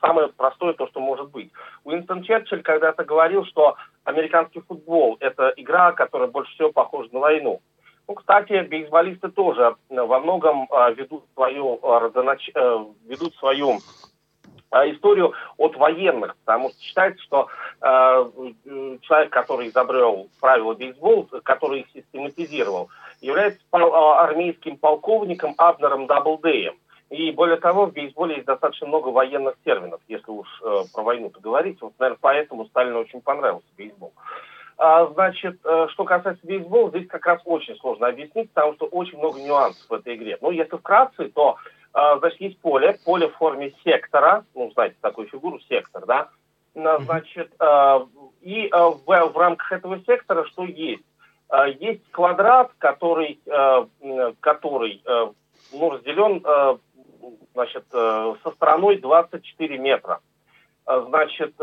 [0.00, 1.50] Самое простое то, что может быть.
[1.85, 7.61] Уинстон Черчилль когда-то говорил, что американский футбол– это игра, которая больше всего похожа на войну.
[8.09, 11.80] Ну, кстати, бейсболисты тоже во многом э, ведут свою,
[13.07, 13.78] ведут свою а,
[14.90, 17.48] историю от военных, потому что считается, что
[17.80, 18.30] э,
[19.02, 22.88] человек, который изобрел правила бейсбола, который их систематизировал,
[23.20, 26.74] является а, армейским полковником Абнером Даблдеем.
[27.10, 31.40] И более того, в бейсболе есть достаточно много военных терминов, если уж э, про войну-то
[31.40, 31.80] говорить.
[31.80, 34.12] Вот, наверное, поэтому Сталину очень понравился бейсбол.
[34.76, 39.18] А, значит, э, что касается бейсбола, здесь как раз очень сложно объяснить, потому что очень
[39.18, 40.38] много нюансов в этой игре.
[40.40, 41.56] Но если вкратце, то а,
[41.94, 46.28] значит, есть поле, поле в форме сектора, ну, знаете, такую фигуру, сектор, да,
[46.74, 48.07] значит, а,
[48.40, 51.04] и а, в, в рамках этого сектора что есть?
[51.78, 53.38] Есть квадрат, который,
[54.40, 55.02] который
[55.72, 56.42] ну, разделен
[57.52, 60.20] значит, со стороной 24 метра.
[60.85, 61.54] Значит,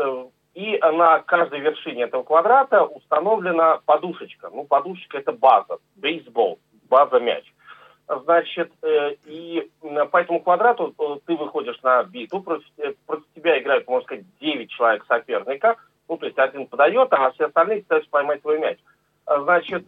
[0.54, 4.50] и на каждой вершине этого квадрата установлена подушечка.
[4.50, 7.44] Ну, подушечка– это база, бейсбол, база мяч.
[8.06, 8.81] Значит, э,
[10.32, 14.70] этому квадрату э, ты выходишь на биту, против, э, против тебя играют, можно сказать, 9
[14.70, 15.76] человек соперника,
[16.08, 18.78] ну, то есть один подает, а все остальные пытаются поймать твой мяч.
[19.24, 19.86] Значит,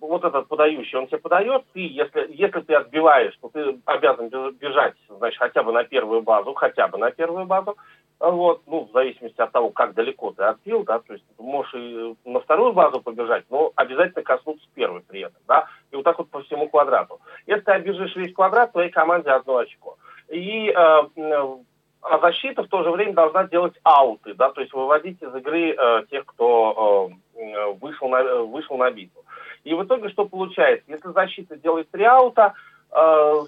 [0.00, 4.94] вот этот подающий, он тебе подает, ты, если, если ты отбиваешь, то ты обязан бежать,
[5.08, 7.76] значит, хотя бы на первую базу, хотя бы на первую базу,
[8.20, 11.74] вот, ну, в зависимости от того, как далеко ты отбил, да, то есть ты можешь
[11.74, 16.18] и на вторую базу побежать, но обязательно коснуться первой при этом, да, и вот так
[16.18, 17.20] вот по всему квадрату.
[17.52, 19.96] Если ты обежишь весь квадрат, твоей команде одно очко.
[20.28, 25.22] И э, а защита в то же время должна делать ауты, да, то есть выводить
[25.22, 29.24] из игры э, тех, кто э, вышел, на, вышел на битву.
[29.64, 30.84] И в итоге что получается?
[30.88, 32.71] Если защита делает три аута, Э,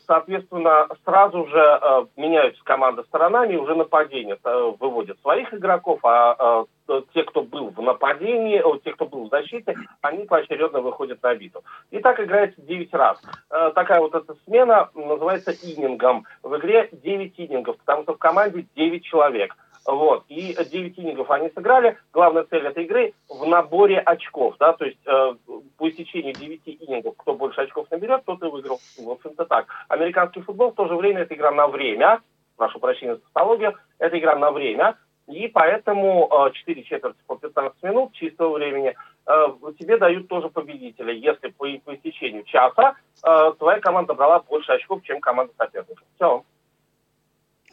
[0.06, 6.64] соответственно, сразу же э, меняются команды сторонами, уже нападение э, выводят своих игроков, а
[7.12, 11.62] те, кто был в нападении, те, кто был в защите, они поочередно выходят на биту.
[11.90, 13.22] И так играется 9 раз.
[13.48, 16.26] Такая вот эта смена называется иннингом.
[16.42, 19.56] В игре 9 иннингов, потому что в команде 9 человек.
[19.86, 20.24] Вот.
[20.28, 21.98] И 9 иннингов они сыграли.
[22.12, 24.56] Главная цель этой игры в наборе очков.
[24.58, 24.72] Да?
[24.72, 25.34] То есть э,
[25.76, 28.80] по истечению 9 иннингов, кто больше очков наберет, тот и выиграл.
[28.98, 29.66] В общем-то так.
[29.88, 32.20] Американский футбол в то же время это игра на время.
[32.56, 33.74] Прошу прощения за тавтологию.
[33.98, 34.96] Это игра на время.
[35.26, 38.94] И поэтому э, 4 четверти по 15 минут чистого времени
[39.26, 39.46] э,
[39.78, 41.12] тебе дают тоже победителя.
[41.12, 46.02] Если по, по истечению часа э, твоя команда брала больше очков, чем команда соперника.
[46.16, 46.44] Все.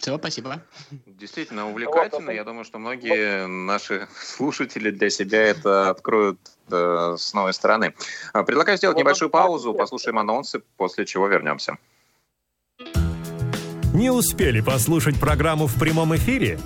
[0.01, 0.63] Все, спасибо.
[1.05, 2.31] Действительно увлекательно.
[2.31, 6.39] Я думаю, что многие наши слушатели для себя это откроют
[6.71, 7.93] э, с новой стороны.
[8.33, 11.77] А, предлагаю сделать небольшую паузу, послушаем анонсы, после чего вернемся.
[13.93, 16.59] Не успели послушать программу в прямом эфире?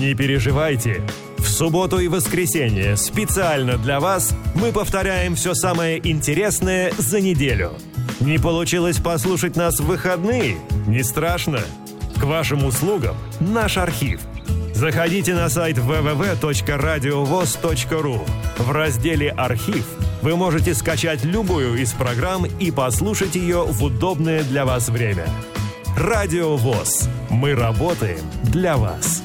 [0.00, 1.00] Не переживайте.
[1.38, 7.70] В субботу и воскресенье специально для вас мы повторяем все самое интересное за неделю.
[8.18, 10.58] Не получилось послушать нас в выходные?
[10.88, 11.60] Не страшно.
[12.20, 14.20] К вашим услугам наш архив.
[14.74, 18.20] Заходите на сайт www.radiovoz.ru.
[18.58, 19.86] В разделе «Архив»
[20.20, 25.26] вы можете скачать любую из программ и послушать ее в удобное для вас время.
[25.96, 27.08] Радио ВОЗ.
[27.30, 29.22] Мы работаем для вас.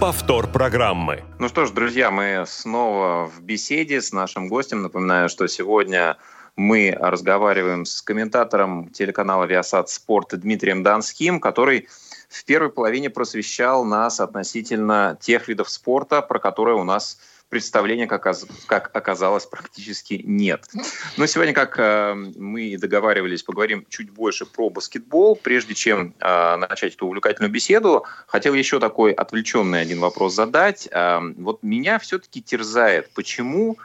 [0.00, 1.22] Повтор программы.
[1.38, 4.80] Ну что ж, друзья, мы снова в беседе с нашим гостем.
[4.80, 6.16] Напоминаю, что сегодня
[6.56, 11.86] мы разговариваем с комментатором телеканала «Виасат Спорт» Дмитрием Донским, который
[12.30, 18.90] в первой половине просвещал нас относительно тех видов спорта, про которые у нас представления, как,
[18.94, 20.66] оказалось, практически нет.
[21.16, 25.34] Но сегодня, как э, мы и договаривались, поговорим чуть больше про баскетбол.
[25.34, 30.88] Прежде чем э, начать эту увлекательную беседу, хотел еще такой отвлеченный один вопрос задать.
[30.92, 33.76] Э, вот меня все-таки терзает, почему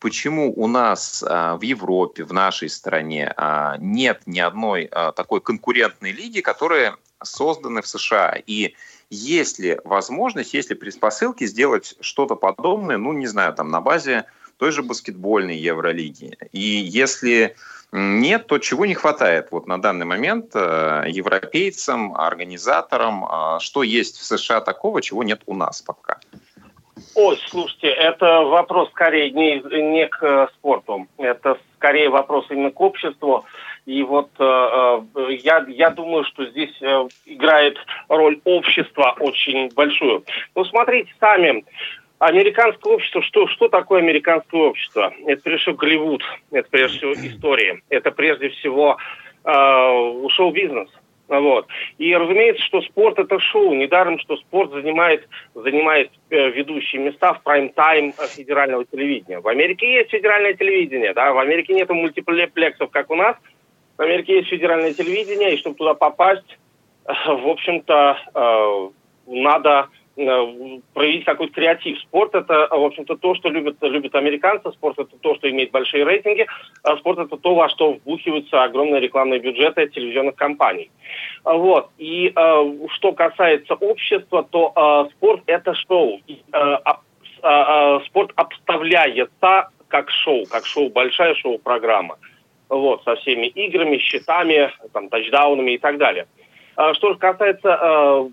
[0.00, 3.32] почему у нас в Европе, в нашей стране
[3.78, 8.36] нет ни одной такой конкурентной лиги, которая созданы в США.
[8.46, 8.74] И
[9.10, 14.24] есть ли возможность, есть ли предпосылки сделать что-то подобное, ну, не знаю, там на базе
[14.56, 16.38] той же баскетбольной Евролиги.
[16.52, 17.56] И если
[17.92, 24.16] нет, то чего не хватает вот на данный момент э, европейцам, организаторам, э, что есть
[24.16, 26.18] в США такого, чего нет у нас пока?
[27.14, 29.60] Ой, слушайте, это вопрос скорее не,
[29.92, 33.44] не к э, спорту, это скорее вопрос именно к обществу.
[33.84, 37.76] И вот э, э, я, я думаю, что здесь э, играет
[38.08, 40.24] роль общества очень большую.
[40.54, 41.64] Ну, смотрите сами,
[42.20, 45.12] американское общество, что, что такое американское общество?
[45.26, 48.98] Это прежде всего Голливуд, это прежде всего история, это прежде всего
[49.44, 50.88] э, шоу-бизнес.
[51.28, 51.66] Вот.
[51.96, 53.72] И разумеется, что спорт это шоу.
[53.72, 59.40] Недаром, что спорт занимает, занимает ведущие места в прайм-тайм федерального телевидения.
[59.40, 63.36] В Америке есть федеральное телевидение, да, в Америке нет мультиплексов, как у нас.
[64.02, 66.58] В Америке есть федеральное телевидение, и чтобы туда попасть,
[67.06, 68.88] э, в общем-то, э,
[69.26, 71.98] надо Э, проявить какой-то креатив.
[72.00, 76.04] Спорт это, в общем-то, то, что любят, любят американцы, спорт это то, что имеет большие
[76.04, 76.46] рейтинги,
[76.82, 80.90] а спорт это то, во что вбухиваются огромные рекламные бюджеты телевизионных компаний.
[81.44, 81.88] Вот.
[81.96, 86.20] И э, что касается общества, то э, спорт это шоу.
[86.26, 86.92] И, э, э,
[87.42, 92.18] э, спорт обставляется как шоу, как шоу, большая шоу-программа.
[92.72, 96.26] Вот, со всеми играми, счетами, там, тачдаунами и так далее.
[96.74, 98.28] А что же касается э,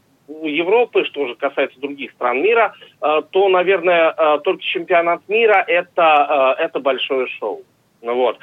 [0.47, 6.55] Европы, что же касается других стран мира, э, то, наверное, э, только чемпионат мира это,
[6.57, 7.63] это большое шоу.
[8.01, 8.39] Ну вот.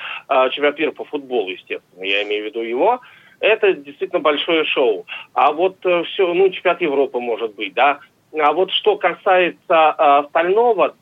[0.51, 3.01] Чемпионат мира по футболу, естественно, я имею в виду его.
[3.41, 5.07] Это действительно большое шоу.
[5.33, 8.01] А вот все, ну, чемпионат Европы может быть, да,
[8.39, 10.95] а вот что касается э, остального,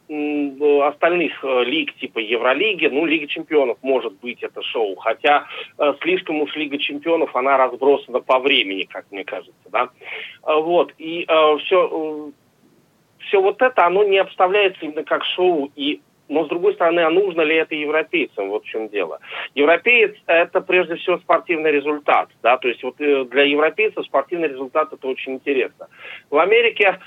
[0.88, 5.46] остальных э, лиг типа Евролиги, ну, Лига чемпионов может быть это шоу, хотя
[5.78, 9.88] э, слишком уж Лига чемпионов, она разбросана по времени, как мне кажется, да.
[10.46, 11.24] Э, вот, и
[11.64, 12.30] все, э,
[13.26, 17.10] все вот это, оно не обставляется именно как шоу, и но, с другой стороны, а
[17.10, 18.48] нужно ли это европейцам?
[18.48, 19.20] Вот в чем дело.
[19.54, 22.30] Европеец– это, прежде всего, спортивный результат.
[22.42, 22.56] Да?
[22.56, 25.88] То есть вот для европейцев спортивный результат– это очень интересно.
[26.30, 26.98] В Америке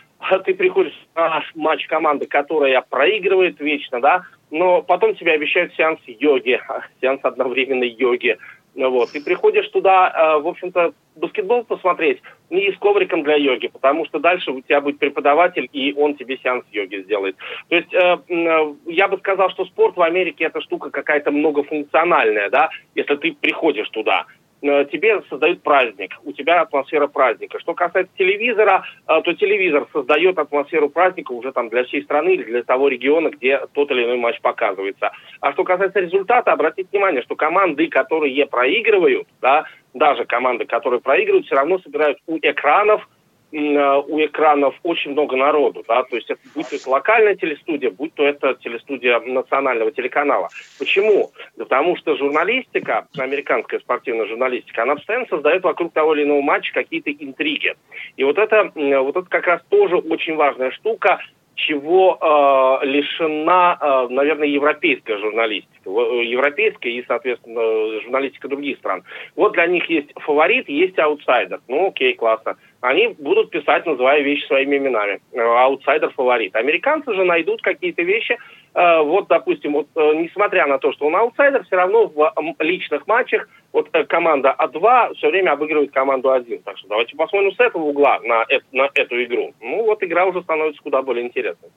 [0.46, 6.60] ты приходишь на матч команды, которая проигрывает вечно, да, но потом тебе обещают сеанс йоги,
[7.02, 8.38] сеанс одновременной йоги.
[8.76, 9.16] Вот.
[9.16, 14.20] И приходишь туда, э, в общем-то, баскетбол посмотреть не с ковриком для йоги, потому что
[14.20, 17.36] дальше у тебя будет преподаватель, и он тебе сеанс йоги сделает.
[17.70, 22.52] То есть э, э, я бы сказал, что спорт в Америке это штука какая-то многофункциональная,
[22.52, 24.26] да, если ты приходишь туда.
[24.62, 27.60] Э, тебе создают праздник, у тебя атмосфера праздника.
[27.60, 32.44] Что касается телевизора, э, то телевизор создает атмосферу праздника уже там для всей страны или
[32.44, 35.12] для того региона, где тот или иной матч показывается.
[35.42, 41.46] А что касается результата, обратите внимание, что команды, которые проигрывают, да, даже команды, которые проигрывают,
[41.46, 43.08] все равно собирают у экранов
[43.52, 48.14] у экранов очень много народу, да, то есть это, будь то это локальная телестудия, будь
[48.14, 50.50] то это телестудия национального телеканала.
[50.80, 51.32] Почему?
[51.56, 56.74] Да потому что журналистика, американская спортивная журналистика, она постоянно создает вокруг того или иного матча
[56.74, 57.76] какие-то интриги.
[58.16, 61.20] И вот это, вот это как раз тоже очень важная штука,
[61.56, 65.90] чего э, лишена, э, наверное, европейская журналистика.
[65.90, 69.04] Э, европейская и, соответственно, журналистика других стран.
[69.36, 71.60] Вот для них есть фаворит, есть аутсайдер.
[71.68, 75.20] Ну, окей, классно они будут писать, называя вещи своими именами.
[75.34, 76.56] Э, аутсайдер, фаворит.
[76.56, 78.38] Американцы же найдут какие-то вещи.
[78.74, 83.08] Э, вот, допустим, вот, э, несмотря на то, что он аутсайдер, все равно в личных
[83.08, 86.62] матчах вот команда А2 все время обыгрывает команду А1.
[86.64, 89.54] Так что давайте посмотрим с этого угла на, на эту игру.
[89.60, 91.70] Ну, вот игра уже становится куда более интересной.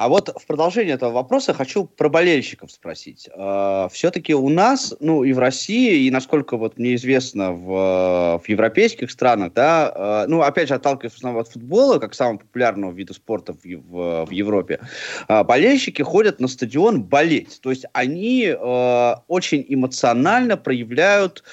[0.00, 3.28] А вот в продолжение этого вопроса хочу про болельщиков спросить.
[3.34, 8.48] Э, все-таки у нас, ну и в России, и насколько вот мне известно в, в
[8.48, 13.52] европейских странах, да, э, ну опять же отталкиваясь от футбола, как самого популярного вида спорта
[13.52, 14.80] в, в, в Европе,
[15.28, 17.60] э, болельщики ходят на стадион болеть.
[17.60, 18.54] То есть они
[19.28, 21.44] очень эмоционально проявляют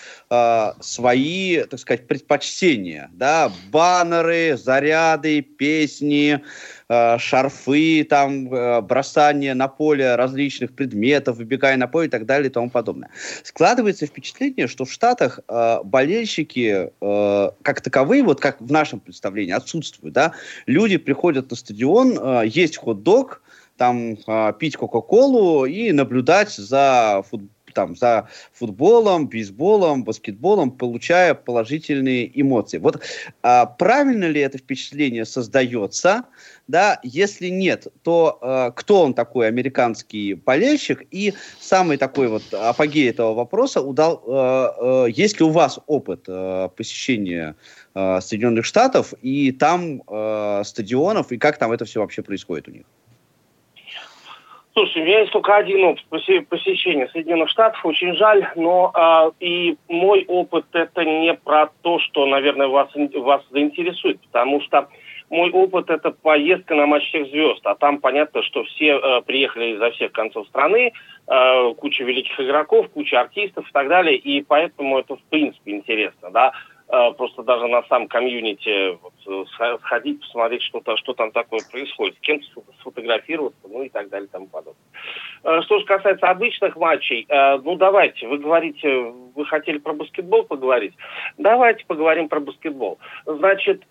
[0.80, 6.42] свои, так сказать, предпочтения, да, баннеры, заряды, песни,
[6.90, 12.50] Э, шарфы, там, э, бросание на поле различных предметов, выбегая на поле и так далее
[12.50, 13.10] и тому подобное.
[13.44, 19.52] Складывается впечатление, что в Штатах э, болельщики э, как таковые, вот как в нашем представлении,
[19.52, 20.14] отсутствуют.
[20.14, 20.32] Да?
[20.66, 23.42] Люди приходят на стадион, э, есть хот-дог,
[23.76, 32.26] там э, пить Кока-Колу и наблюдать за футболом там за футболом, бейсболом, баскетболом, получая положительные
[32.42, 32.80] эмоции.
[32.80, 33.04] Вот
[33.44, 36.24] а, правильно ли это впечатление создается?
[36.68, 41.06] Да, если нет, то э, кто он такой американский болельщик?
[41.12, 46.26] И самый такой вот апогей этого вопроса удал, э, э, есть ли у вас опыт
[46.28, 47.56] э, посещения
[47.96, 52.72] э, Соединенных Штатов и там э, стадионов и как там это все вообще происходит у
[52.72, 52.86] них?
[54.78, 59.76] Слушай, у меня есть только один опыт посещения Соединенных Штатов, очень жаль, но э, и
[59.88, 64.88] мой опыт это не про то, что, наверное, вас, вас заинтересует, потому что
[65.32, 69.74] мой опыт это поездка на матч всех звезд, а там понятно, что все э, приехали
[69.74, 70.94] изо всех концов страны,
[71.28, 76.30] э, куча великих игроков, куча артистов и так далее, и поэтому это в принципе интересно,
[76.30, 76.52] да.
[76.90, 79.50] Э, просто даже на сам комьюнити вот,
[79.82, 82.40] сходить, посмотреть, что, то, что там такое происходит, с кем
[82.80, 84.80] сфотографироваться, ну и так далее и тому подобное.
[85.44, 90.46] Э, что же касается обычных матчей, э, ну давайте, вы говорите, вы хотели про баскетбол
[90.46, 90.94] поговорить?
[91.38, 93.00] Давайте поговорим про баскетбол.
[93.26, 93.84] Значит,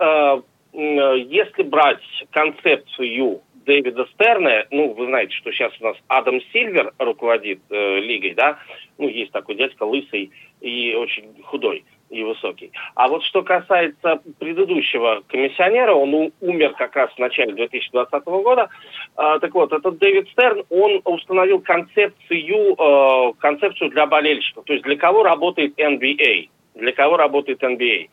[0.73, 7.61] если брать концепцию Дэвида Стерна, ну, вы знаете, что сейчас у нас Адам Сильвер руководит
[7.69, 8.59] э, лигой, да,
[8.97, 10.31] ну, есть такой дядька лысый
[10.61, 12.73] и очень худой и высокий.
[12.95, 18.69] А вот что касается предыдущего комиссионера, он умер как раз в начале 2020 года.
[19.17, 24.65] А, так вот, этот Дэвид Стерн, он установил концепцию, э, концепцию для болельщиков.
[24.65, 28.09] То есть для кого работает NBA, для кого работает NBA.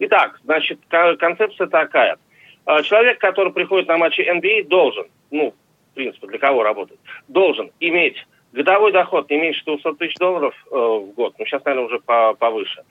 [0.00, 2.18] Итак, значит, концепция такая.
[2.66, 5.54] А, человек, который приходит на матчи NBA, должен, ну,
[5.92, 10.74] в принципе, для кого работает, должен иметь годовой доход не меньше 200 тысяч долларов э,
[10.74, 12.82] в год, ну, сейчас, наверное, уже по повыше.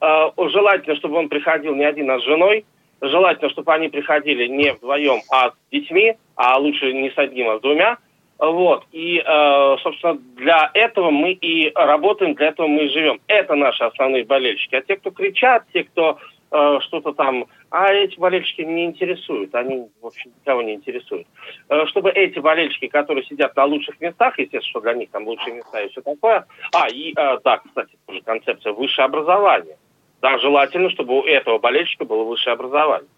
[0.00, 2.64] Э, желательно, чтобы он приходил не один, а с женой.
[3.00, 7.58] Желательно, чтобы они приходили не вдвоем, а с детьми, а лучше не с одним, а
[7.58, 7.98] с двумя.
[8.38, 8.84] Вот.
[8.92, 13.20] И, э, собственно, для этого мы и работаем, для этого мы и живем.
[13.26, 14.74] Это наши основные болельщики.
[14.74, 16.18] А те, кто кричат, те, кто
[16.50, 17.46] э, что-то там...
[17.70, 21.26] А эти болельщики не интересуют, они, в общем, никого не интересуют.
[21.68, 25.54] Э, чтобы эти болельщики, которые сидят на лучших местах, естественно, что для них там лучшие
[25.54, 26.46] места и все такое...
[26.74, 29.76] А, и, э, да, кстати, тоже концепция высшее образование.
[30.20, 33.08] Да, желательно, чтобы у этого болельщика было высшее образование.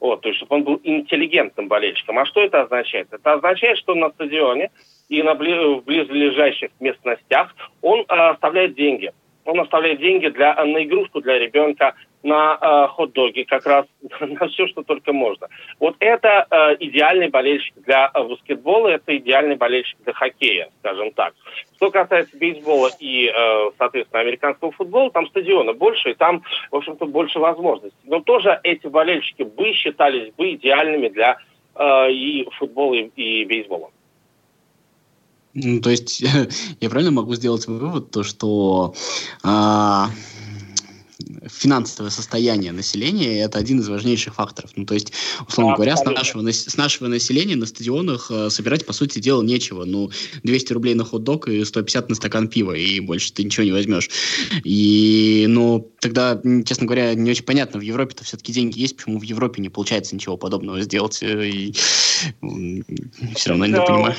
[0.00, 2.18] Вот, то есть, чтобы он был интеллигентным болельщиком.
[2.18, 3.08] А что это означает?
[3.10, 4.70] Это означает, что на стадионе
[5.08, 9.12] и на бли- в близлежащих местностях он э, оставляет деньги.
[9.44, 13.86] Он оставляет деньги для, на игрушку для ребенка, на э, хот-доги, как раз
[14.20, 15.48] на все, что только можно.
[15.80, 21.34] Вот это э, идеальный болельщик для э, баскетбола, это идеальный болельщик для хоккея, скажем так.
[21.76, 27.06] Что касается бейсбола и, э, соответственно, американского футбола, там стадиона больше, и там, в общем-то,
[27.06, 27.98] больше возможностей.
[28.04, 31.38] Но тоже эти болельщики бы считались бы идеальными для
[31.74, 33.90] э, и футбола, и, и бейсбола.
[35.54, 36.20] Ну, то есть
[36.80, 38.94] я правильно могу сделать вывод, то что
[39.42, 40.10] а,
[41.48, 44.70] финансовое состояние населения это один из важнейших факторов.
[44.76, 45.12] Ну, то есть,
[45.46, 49.42] условно да, говоря, с нашего, с нашего населения на стадионах э, собирать, по сути дела,
[49.42, 49.84] нечего.
[49.84, 50.10] Ну,
[50.42, 54.10] 200 рублей на хот-дог и 150 на стакан пива, и больше ты ничего не возьмешь.
[54.64, 59.22] И, ну, тогда, честно говоря, не очень понятно, в Европе-то все-таки деньги есть, почему в
[59.22, 61.72] Европе не получается ничего подобного сделать, э, и
[63.34, 64.16] все равно не понимаю.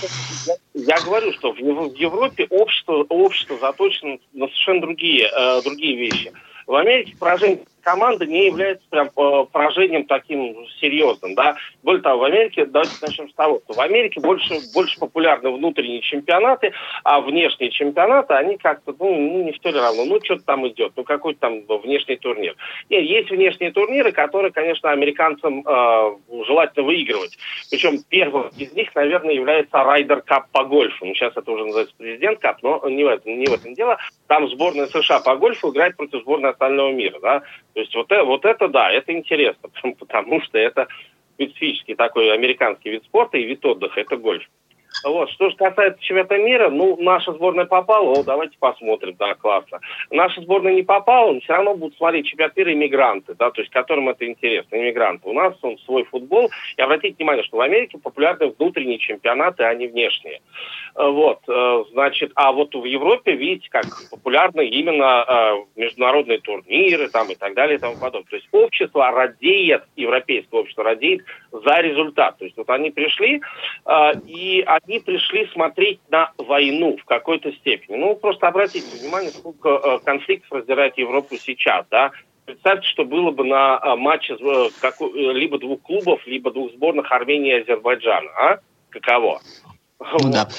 [0.85, 6.33] Я говорю, что в Европе общество, общество заточено на совершенно другие, э, другие вещи.
[6.67, 11.55] В Америке поражение команды не является прям э, поражением таким серьезным, да.
[11.83, 16.01] Более того, в Америке, давайте начнем с того, что в Америке больше, больше популярны внутренние
[16.01, 16.73] чемпионаты,
[17.03, 20.93] а внешние чемпионаты, они как-то, ну, ну не все ли равно, ну, что-то там идет,
[20.95, 22.55] ну, какой-то там внешний турнир.
[22.89, 26.15] Нет, есть внешние турниры, которые, конечно, американцам э,
[26.47, 27.37] желательно выигрывать.
[27.69, 31.05] Причем первым из них, наверное, является Райдер Кап по гольфу.
[31.05, 33.97] Ну, сейчас это уже называется президент Кап, но не в этом, не в этом дело.
[34.27, 37.43] Там сборная США по гольфу играет против сборной остального мира, да.
[37.73, 39.69] То есть вот, это, вот это да, это интересно,
[39.99, 40.87] потому что это
[41.35, 44.47] специфический такой американский вид спорта и вид отдыха, это гольф.
[45.03, 45.29] Вот.
[45.31, 49.79] Что же касается чемпионата мира, ну, наша сборная попала, о, давайте посмотрим, да, классно.
[50.11, 53.71] Наша сборная не попала, но все равно будут смотреть чемпионат мира иммигранты, да, то есть
[53.71, 55.27] которым это интересно, иммигранты.
[55.27, 59.73] У нас он свой футбол, и обратите внимание, что в Америке популярны внутренние чемпионаты, а
[59.73, 60.41] не внешние.
[60.95, 67.09] Э, вот, э, значит, а вот в Европе, видите, как популярны именно э, международные турниры
[67.09, 68.29] там и так далее и тому подобное.
[68.29, 72.37] То есть общество радеет, европейское общество радеет за результат.
[72.37, 73.41] То есть вот они пришли,
[74.25, 77.97] и они пришли смотреть на войну в какой-то степени.
[77.97, 82.11] Ну, просто обратите внимание, сколько конфликтов раздирает Европу сейчас, да,
[82.45, 88.29] Представьте, что было бы на матче либо двух клубов, либо двух сборных Армении и Азербайджана,
[88.31, 88.59] а?
[88.89, 89.41] Каково?
[90.19, 90.49] Ну, да.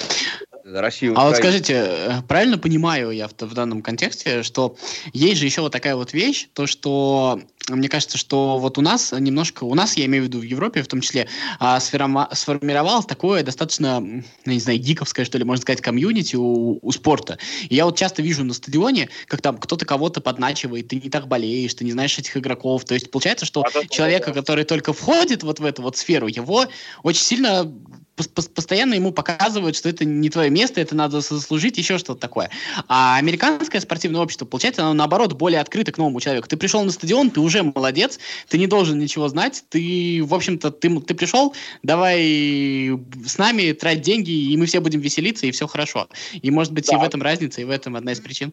[0.64, 4.76] Россия А вот скажите, э, правильно понимаю я в, в данном контексте, что
[5.12, 7.38] есть же еще вот такая вот вещь, то что
[7.68, 10.82] мне кажется, что вот у нас немножко, у нас, я имею в виду в Европе
[10.82, 11.28] в том числе,
[11.58, 14.02] а, сформировалось такое достаточно,
[14.44, 17.38] не знаю, гиковское, что ли, можно сказать, комьюнити у, у спорта.
[17.68, 21.26] И я вот часто вижу на стадионе, как там кто-то кого-то подначивает, ты не так
[21.26, 22.84] болеешь, ты не знаешь этих игроков.
[22.84, 26.66] То есть получается, что а человека, который только входит вот в эту вот сферу, его
[27.02, 27.72] очень сильно
[28.16, 32.50] постоянно ему показывают, что это не твое место, это надо заслужить, еще что-то такое.
[32.88, 36.46] А американское спортивное общество, получается, оно наоборот более открыто к новому человеку.
[36.46, 40.70] Ты пришел на стадион, ты уже молодец, ты не должен ничего знать, ты, в общем-то,
[40.70, 42.92] ты, ты пришел, давай
[43.26, 46.08] с нами трать деньги, и мы все будем веселиться, и все хорошо.
[46.40, 46.96] И, может быть, да.
[46.96, 48.52] и в этом разница, и в этом одна из причин.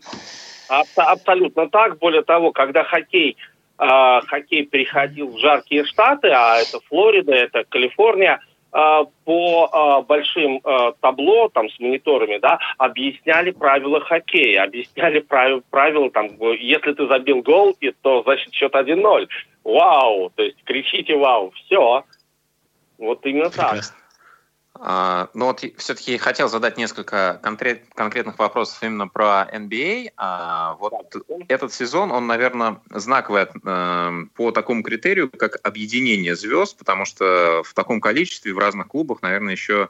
[0.96, 2.00] Абсолютно так.
[2.00, 3.36] Более того, когда хоккей
[3.78, 3.86] э,
[4.28, 8.40] хоккей переходил в жаркие штаты, а это Флорида, это Калифорния–
[8.72, 9.70] по
[10.02, 16.30] э, большим э, табло там с мониторами, да, объясняли правила хоккея, объясняли правила, правила там,
[16.60, 19.28] если ты забил гол, то значит счет 1-0.
[19.64, 22.04] Вау, то есть кричите вау, все.
[22.98, 23.82] Вот именно так.
[24.84, 30.14] А, ну вот все-таки хотел задать несколько конкрет, конкретных вопросов именно про NBA.
[30.18, 30.94] А, вот
[31.48, 37.76] этот сезон, он, наверное, знаковый э, по такому критерию, как объединение звезд, потому что в
[37.76, 39.90] таком количестве в разных клубах, наверное, еще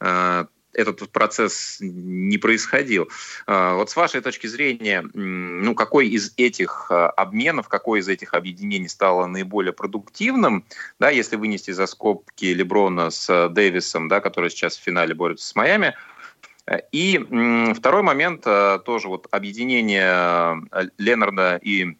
[0.00, 0.44] э,
[0.76, 3.08] этот процесс не происходил.
[3.46, 8.34] А, вот с вашей точки зрения, ну, какой из этих а, обменов, какой из этих
[8.34, 10.64] объединений стало наиболее продуктивным,
[11.00, 15.54] да, если вынести за скобки Леброна с Дэвисом, да, который сейчас в финале борется с
[15.54, 15.96] Майами,
[16.90, 20.60] и второй момент, а, тоже вот объединение
[20.98, 21.96] Ленарда и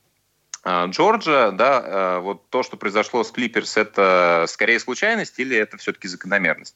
[0.66, 6.74] Джорджа, да, вот то, что произошло с Клиперс, это скорее случайность или это все-таки закономерность?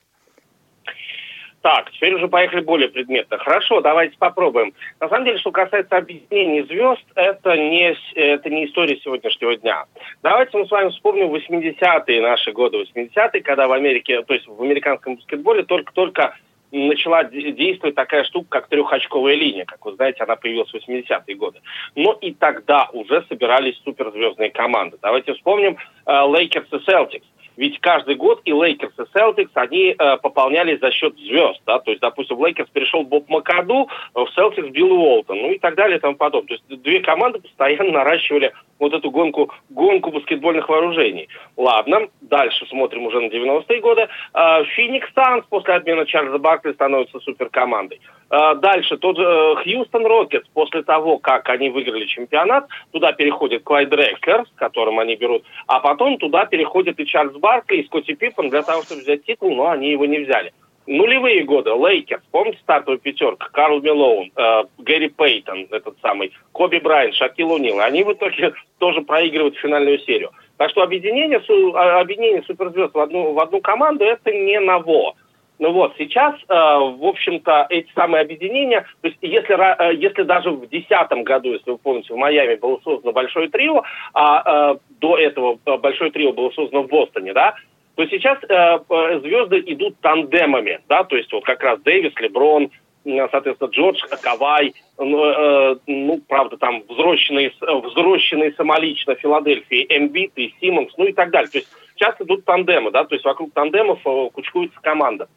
[1.62, 3.36] Так, теперь уже поехали более предметно.
[3.36, 4.72] Хорошо, давайте попробуем.
[4.98, 9.84] На самом деле, что касается объединений звезд, это не, это не история сегодняшнего дня.
[10.22, 14.62] Давайте мы с вами вспомним 80-е наши годы, 80-е, когда в Америке, то есть в
[14.62, 16.34] американском баскетболе только-только
[16.72, 19.64] начала действовать такая штука, как трехочковая линия.
[19.64, 21.60] Как вы знаете, она появилась в 80-е годы.
[21.94, 24.96] Но и тогда уже собирались суперзвездные команды.
[25.02, 27.26] Давайте вспомним Лейкерс э, и Селтикс.
[27.60, 31.60] Ведь каждый год и Лейкерс, и Селтикс, они э, пополнялись за счет звезд.
[31.66, 31.78] Да?
[31.78, 35.74] То есть, допустим, в Лейкерс перешел Боб Макаду, в Селтикс Билл Уолтон, ну и так
[35.74, 36.48] далее и тому подобное.
[36.48, 41.28] То есть две команды постоянно наращивали вот эту гонку, гонку баскетбольных вооружений.
[41.58, 44.08] Ладно, дальше смотрим уже на 90-е годы.
[44.74, 48.00] Феникс Санс после обмена Чарльза Баркли становится суперкомандой.
[48.30, 48.96] А, дальше.
[48.96, 54.56] Тот же Хьюстон Рокетс после того, как они выиграли чемпионат, туда переходит Клайд Дрекслер, с
[54.56, 58.82] которым они берут, а потом туда переходит и Чарльз Баркли, и Скотти Пиппен для того,
[58.82, 60.52] чтобы взять титул, но они его не взяли.
[60.86, 67.12] Нулевые годы, Лейкерс, помните стартовую пятерку, Карл Мэлоун, э, Гэри Пейтон, этот самый, Коби Брайант,
[67.12, 70.30] Шакил О'Нил, они в итоге тоже проигрывают финальную серию.
[70.56, 71.40] Так что объединение,
[71.74, 75.14] а, объединение суперзвезд в одну, в одну команду это не ново.
[75.60, 80.50] Ну вот, сейчас, э, в общем-то, эти самые объединения, то есть если, э, если даже
[80.50, 83.82] в 2010 году, если вы помните, в Майами было создано большое трио,
[84.14, 87.56] а э, до этого э, большое трио было создано в Бостоне, да,
[87.94, 92.70] то сейчас э, э, звезды идут тандемами, да, то есть вот как раз Дэвис, Леброн,
[93.04, 100.94] соответственно, Джордж, Кавай, ну, э, ну, правда, там взросленные, взросленные самолично Филадельфии, Эмбит и Симмонс,
[100.96, 101.50] ну и так далее.
[101.50, 105.28] То есть часто идут тандемы, да, то есть вокруг тандемов э, кучкуется команда.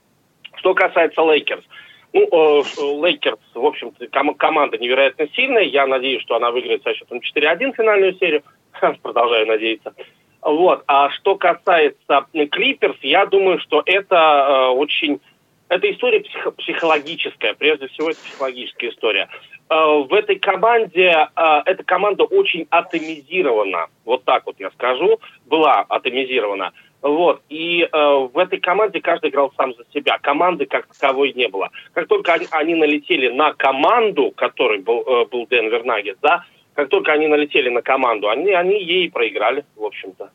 [0.64, 1.66] Что касается Лейкерс,
[2.14, 2.64] ну,
[3.04, 5.64] Лейкерс, в общем-то, ком- команда невероятно сильная.
[5.64, 8.44] Я надеюсь, что она выиграет со счетом 4-1 финальную серию.
[9.02, 9.94] Продолжаю надеяться.
[10.42, 10.86] Вот.
[10.88, 15.20] А что касается Клиперс, я думаю, что это э, очень...
[15.68, 19.28] Это история псих, психологическая, прежде всего это психологическая история.
[19.70, 25.82] Э, в этой команде, э, эта команда очень атомизирована, вот так вот я скажу, была
[25.90, 26.72] атомизирована.
[27.04, 27.42] Вот.
[27.50, 30.18] И э, в этой команде каждый играл сам за себя.
[30.20, 31.70] Команды как таковой не было.
[31.92, 36.88] Как только они, они налетели на команду, которой был, э, был Денвер Наггетс, да, как
[36.88, 40.32] только они налетели на команду, они, они ей проиграли, в общем-то.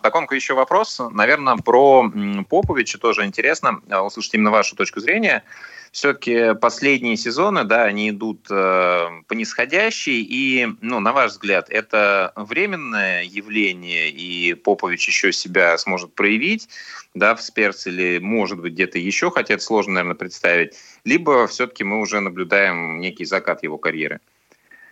[0.00, 2.04] Таконка еще вопрос, наверное, про
[2.48, 5.42] Поповича тоже интересно э, услышать именно вашу точку зрения.
[5.98, 12.32] Все-таки последние сезоны, да, они идут э, по нисходящей, и, ну, на ваш взгляд, это
[12.36, 16.68] временное явление, и Попович еще себя сможет проявить,
[17.14, 21.82] да, в Сперс, или, может быть, где-то еще, хотя это сложно, наверное, представить, либо все-таки
[21.82, 24.20] мы уже наблюдаем некий закат его карьеры?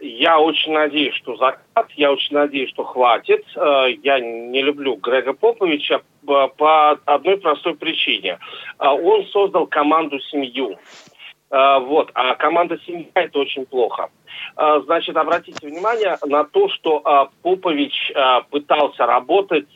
[0.06, 3.44] Я очень надеюсь, что закат, я очень надеюсь, что хватит.
[3.56, 8.38] Э, я не люблю Грега Поповича по одной простой причине.
[8.78, 10.78] Э, он создал команду-семью.
[11.48, 14.10] А, вот, а команда семья это очень плохо.
[14.56, 18.12] Значит, обратите внимание на то, что Попович
[18.50, 19.68] пытался работать,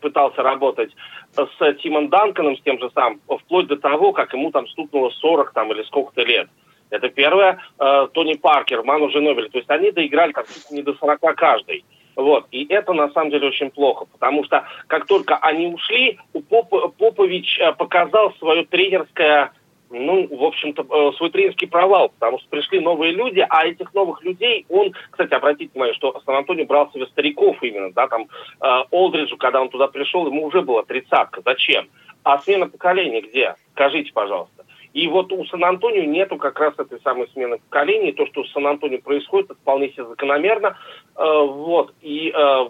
[0.00, 0.90] пытался работать
[1.34, 5.52] с Тимом Данканом, с тем же самым, вплоть до того, как ему там стукнуло 40
[5.52, 6.48] там, или сколько-то лет.
[6.90, 7.58] Это первое.
[7.78, 9.50] Тони Паркер, Ману Женобель.
[9.50, 11.84] То есть они доиграли там не до 40 каждый.
[12.16, 12.46] Вот.
[12.50, 16.18] И это на самом деле очень плохо, потому что как только они ушли,
[16.48, 19.52] Поп, Попович показал свое тренерское
[19.90, 24.22] ну, в общем-то, э, свой тренерский провал, потому что пришли новые люди, а этих новых
[24.22, 28.26] людей он, кстати, обратите внимание, что Сан-Антонио брал себе стариков именно, да, там,
[28.60, 31.88] э, Олдриджу, когда он туда пришел, ему уже было тридцатка, зачем?
[32.22, 33.54] А смена поколений где?
[33.72, 34.57] Скажите, пожалуйста.
[34.92, 38.12] И вот у Сан-Антонио нету как раз этой самой смены поколений.
[38.12, 40.76] То, что у Сан-Антонио происходит, это вполне себе закономерно.
[41.16, 41.92] Э, вот.
[42.00, 42.68] И э,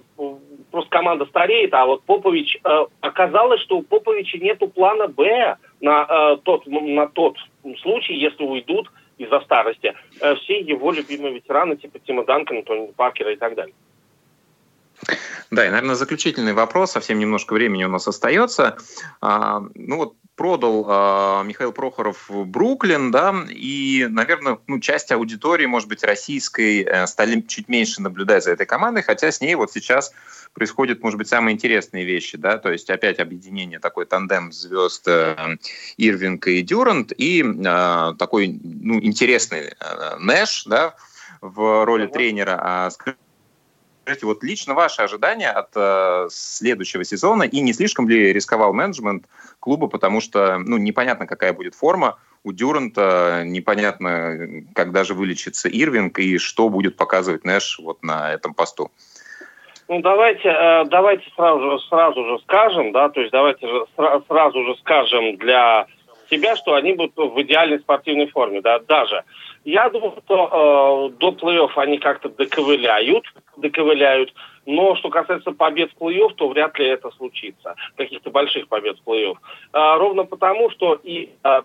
[0.70, 2.58] просто команда стареет, а вот Попович...
[2.64, 7.36] Э, оказалось, что у Поповича нету плана «Б» на, тот, на тот
[7.82, 9.94] случай, если уйдут из-за старости
[10.42, 13.74] все его любимые ветераны, типа Тима Данкана, Тони Паркера и так далее.
[15.50, 18.76] Да, и, наверное, заключительный вопрос, совсем немножко времени у нас остается.
[19.20, 25.66] А, ну вот продал э, Михаил Прохоров в Бруклин, да, и, наверное, ну, часть аудитории,
[25.66, 29.72] может быть, российской, э, стали чуть меньше наблюдать за этой командой, хотя с ней вот
[29.72, 30.12] сейчас
[30.54, 35.56] происходят, может быть, самые интересные вещи, да, то есть опять объединение, такой тандем звезд э,
[35.96, 40.94] Ирвинг и Дюрант, и э, такой, ну, интересный э, Нэш, да,
[41.40, 42.90] в роли тренера, а
[44.08, 49.26] Скажите, вот лично ваши ожидания от э, следующего сезона и не слишком ли рисковал менеджмент
[49.60, 56.18] клуба, потому что ну, непонятно, какая будет форма у Дюранта, непонятно, когда же вылечится Ирвинг
[56.20, 58.90] и что будет показывать Нэш вот на этом посту.
[59.88, 63.84] Ну, давайте, э, давайте сразу, же, сразу же скажем, да, то есть давайте же
[64.26, 65.86] сразу же скажем для
[66.30, 69.24] себя, что они будут в идеальной спортивной форме, да, даже.
[69.68, 73.26] Я думаю, что э, до плей-офф они как-то доковыляют,
[73.58, 74.32] доковыляют,
[74.64, 79.06] но что касается побед в плей-офф, то вряд ли это случится, каких-то больших побед в
[79.06, 79.36] плей-офф.
[79.74, 81.62] Э, ровно потому, что и э,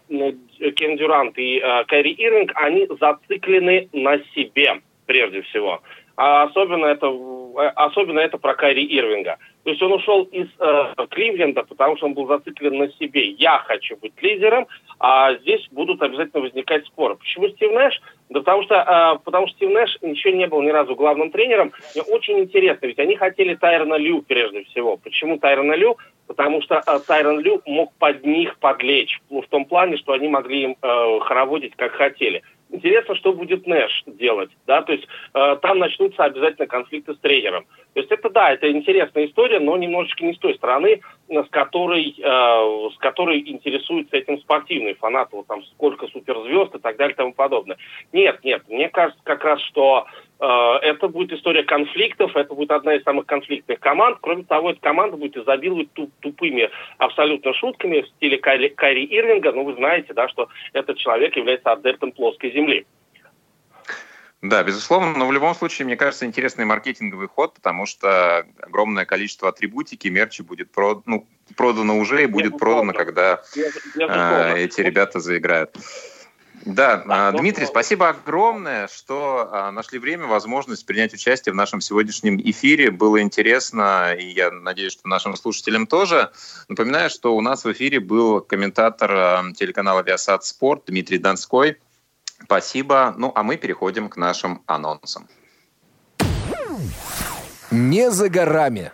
[0.76, 5.82] Кен Дюрант, и э, Кайри Ирвинг, они зациклены на себе, прежде всего.
[6.16, 9.38] А особенно это, э, особенно это про Кайри Ирвинга.
[9.64, 13.30] То есть он ушел из э, Кливленда, потому что он был зациклен на себе.
[13.32, 14.68] Я хочу быть лидером,
[15.00, 17.16] а здесь будут обязательно возникать споры.
[17.16, 18.02] Почему Стив Нэш?
[18.30, 21.72] Да потому что, э, потому что Стив Нэш ничего не был ни разу главным тренером.
[21.96, 24.98] Мне очень интересно, ведь они хотели Тайрона Лю прежде всего.
[24.98, 25.98] Почему Тайрона Лю?
[26.28, 29.20] Потому что э, Тайрон Лю мог под них подлечь.
[29.30, 32.44] В том плане, что они могли им э, хороводить как хотели.
[32.74, 37.68] Интересно, что будет Нэш делать, да, то есть э, там начнутся обязательно конфликты с тренером.
[37.94, 42.16] То есть это, да, это интересная история, но немножечко не с той стороны, с которой,
[42.18, 47.18] э, с которой интересуются этим спортивные фанаты, вот там сколько суперзвезд и так далее и
[47.18, 47.78] тому подобное.
[48.12, 50.08] Нет, нет, мне кажется как раз, что
[50.40, 50.46] э,
[50.82, 54.18] это будет история конфликтов, это будет одна из самых конфликтных команд.
[54.22, 59.52] Кроме того, эта команда будет изобиловать туп тупыми абсолютно шутками в стиле Кайри, Кайри Ирвинга.
[59.52, 62.86] Ну, вы знаете, да, что этот человек является адептом плоской земли.
[64.44, 69.48] Да, безусловно, но в любом случае, мне кажется, интересный маркетинговый ход, потому что огромное количество
[69.48, 71.08] атрибутики, мерчи будет прод...
[71.08, 71.26] ну,
[71.56, 73.42] продано уже и будет продано, когда
[73.98, 75.78] э, эти ребята заиграют.
[76.66, 82.38] Да, да Дмитрий, спасибо огромное, что а, нашли время, возможность принять участие в нашем сегодняшнем
[82.42, 82.92] эфире.
[82.92, 86.32] Было интересно, и я надеюсь, что нашим слушателям тоже.
[86.68, 91.78] Напоминаю, что у нас в эфире был комментатор а, телеканала «Виасат Спорт» Дмитрий Донской.
[92.46, 93.14] Спасибо.
[93.18, 95.28] Ну, а мы переходим к нашим анонсам.
[97.72, 98.92] Не за горами.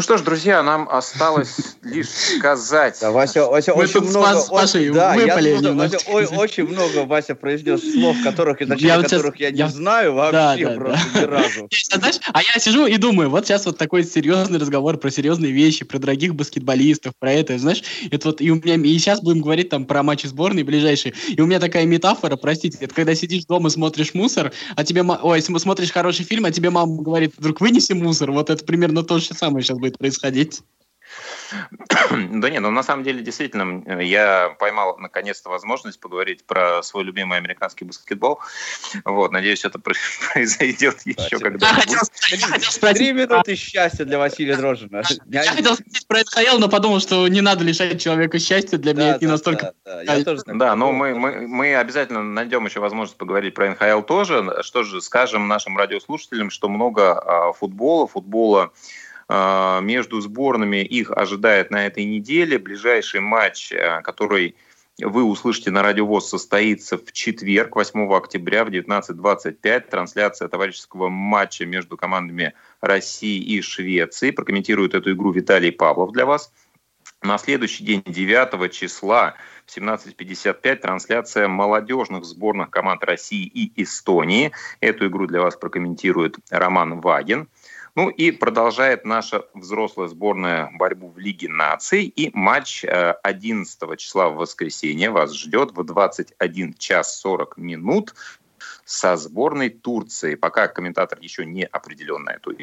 [0.00, 2.96] Ну что ж, друзья, нам осталось лишь сказать.
[3.02, 4.40] Да, Вася, Вася Мы очень много...
[4.40, 9.36] С Пашей да, выпали я Вася, ой, очень много Вася произнес слов, которых, я которых
[9.36, 9.68] сейчас, я не я...
[9.68, 11.20] знаю вообще да, да, просто да.
[11.20, 11.68] ни разу.
[11.92, 15.84] Знаешь, а я сижу и думаю, вот сейчас вот такой серьезный разговор про серьезные вещи,
[15.84, 19.68] про дорогих баскетболистов, про это, знаешь, это вот, и у меня, и сейчас будем говорить
[19.68, 23.68] там про матчи сборной ближайшие, и у меня такая метафора, простите, это когда сидишь дома,
[23.68, 28.30] смотришь мусор, а тебе, ой, смотришь хороший фильм, а тебе мама говорит, вдруг вынеси мусор,
[28.30, 30.62] вот это примерно то же самое сейчас будет происходить?
[32.10, 37.38] Да нет, ну на самом деле действительно я поймал наконец-то возможность поговорить про свой любимый
[37.38, 38.40] американский баскетбол.
[39.04, 42.94] Вот, надеюсь, это произойдет еще когда-нибудь.
[42.94, 45.02] Три минуты счастья для Василия Дрожжина.
[45.26, 49.16] Я хотел сказать про НХЛ, но подумал, что не надо лишать человека счастья, для меня
[49.16, 49.74] это не настолько...
[49.84, 54.58] Да, но мы, мы, мы обязательно найдем еще возможность поговорить про НХЛ тоже.
[54.62, 58.72] Что же, скажем нашим радиослушателям, что много а, футбола, футбола
[59.30, 62.58] между сборными их ожидает на этой неделе.
[62.58, 64.56] Ближайший матч, а, который
[64.98, 69.88] вы услышите на Радиовоз, состоится в четверг, 8 октября в 19.25.
[69.88, 74.30] Трансляция товарищеского матча между командами России и Швеции.
[74.30, 76.52] Прокомментирует эту игру Виталий Павлов для вас.
[77.22, 79.34] На следующий день, 9 числа,
[79.66, 84.52] в 17.55, трансляция молодежных сборных команд России и Эстонии.
[84.80, 87.48] Эту игру для вас прокомментирует Роман Вагин.
[88.00, 92.04] Ну и продолжает наша взрослая сборная борьбу в Лиге наций.
[92.04, 98.14] И матч 11 э, числа в воскресенье вас ждет в 21 час 40 минут
[98.86, 100.34] со сборной Турции.
[100.34, 102.56] Пока комментатор еще не определен на эту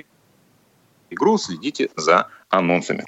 [1.12, 3.06] игру, следите за анонсами.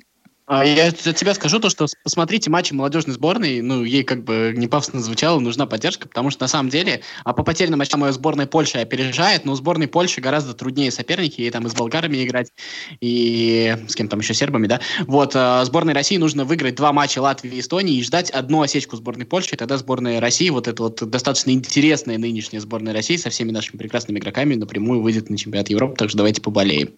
[0.50, 4.52] А я от тебя скажу то, что посмотрите матчи молодежной сборной, ну, ей как бы
[4.58, 8.12] не пафосно звучало, нужна поддержка, потому что на самом деле, а по потерянным матчам ее
[8.14, 12.26] сборная Польши опережает, но у сборной Польши гораздо труднее соперники, и там и с болгарами
[12.26, 12.52] играть,
[13.00, 14.82] и с кем там еще, сербами, да.
[15.02, 18.96] Вот, а сборной России нужно выиграть два матча Латвии и Эстонии и ждать одну осечку
[18.96, 23.30] сборной Польши, и тогда сборная России, вот эта вот достаточно интересная нынешняя сборная России со
[23.30, 26.90] всеми нашими прекрасными игроками напрямую выйдет на чемпионат Европы, так что давайте поболеем.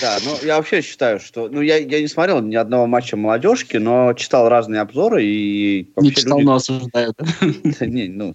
[0.00, 3.76] Да, ну, я вообще считаю, что, ну, я, я не смотрел ни одного матча молодежки,
[3.76, 5.92] но читал разные обзоры и...
[5.96, 6.46] Не читал, люди...
[6.46, 7.16] но осуждают.
[7.80, 8.34] Не, ну,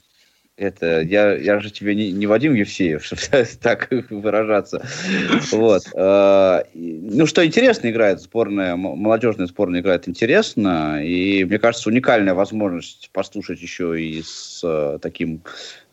[0.62, 3.22] это я, я же тебе не, не Вадим Евсеев, чтобы
[3.62, 4.86] так выражаться.
[5.52, 5.84] Вот.
[5.96, 13.10] А, ну, что интересно играет сборная, молодежная сборная играет интересно, и, мне кажется, уникальная возможность
[13.12, 15.42] послушать еще и с э, таким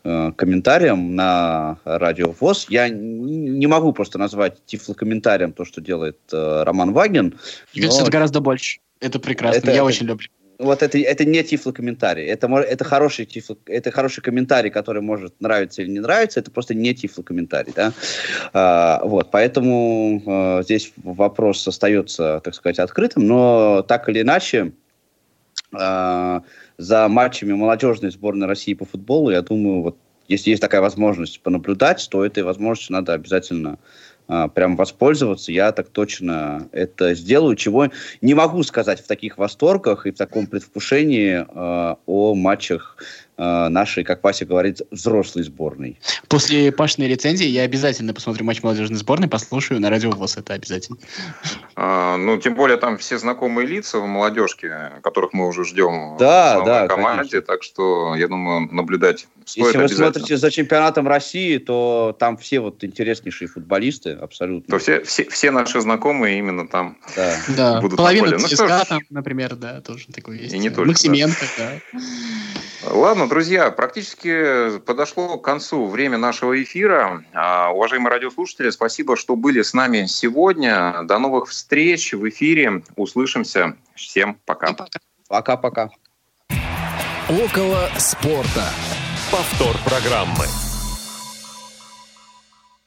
[0.03, 2.67] э, комментарием на радио ВОЗ.
[2.69, 7.39] Я не могу просто назвать тифлокомментарием то, что делает э, Роман Вагин.
[7.73, 8.79] Мне кажется, это гораздо больше.
[8.99, 10.27] Это прекрасно, это, я это, очень люблю.
[10.59, 12.25] Вот это, это не тифлокомментарий.
[12.25, 16.41] Это, это, хороший тифло, это хороший комментарий, который может нравиться или не нравиться.
[16.41, 17.71] Это просто не тифлокомментарий.
[17.73, 17.93] Да?
[18.51, 23.25] А, вот, поэтому а, здесь вопрос остается, так сказать, открытым.
[23.25, 24.73] Но так или иначе,
[25.71, 26.43] а,
[26.77, 29.97] за матчами молодежной сборной России по футболу, я думаю, вот,
[30.27, 33.79] если есть такая возможность понаблюдать, то этой возможностью надо обязательно
[34.53, 37.87] прям воспользоваться, я так точно это сделаю, чего
[38.21, 42.97] не могу сказать в таких восторгах и в таком предвкушении э, о матчах
[43.39, 45.97] нашей, как Вася говорит, взрослой сборной.
[46.27, 50.97] После Пашиной рецензии я обязательно посмотрю матч молодежной сборной, послушаю на радио ВОЗ, это обязательно.
[51.75, 56.59] А, ну, тем более там все знакомые лица в молодежке, которых мы уже ждем да,
[56.59, 57.41] в да, команде, конечно.
[57.41, 62.59] так что, я думаю, наблюдать стоит Если вы смотрите за чемпионатом России, то там все
[62.59, 64.71] вот интереснейшие футболисты, абсолютно.
[64.71, 67.35] То все, все, все наши знакомые именно там да.
[67.55, 67.81] да.
[67.81, 68.55] будут Половина на поле.
[68.59, 70.53] Ну, там, например, да, тоже такой есть.
[70.53, 70.89] И не только.
[70.89, 71.71] Максименко, да.
[71.93, 71.99] да.
[72.91, 77.23] Ладно, друзья, практически подошло к концу время нашего эфира.
[77.33, 81.03] А, уважаемые радиослушатели, спасибо, что были с нами сегодня.
[81.03, 82.83] До новых встреч в эфире.
[82.95, 83.75] Услышимся.
[83.95, 84.75] Всем пока.
[85.27, 85.89] Пока-пока.
[87.29, 88.65] Около спорта.
[89.31, 90.45] Повтор программы.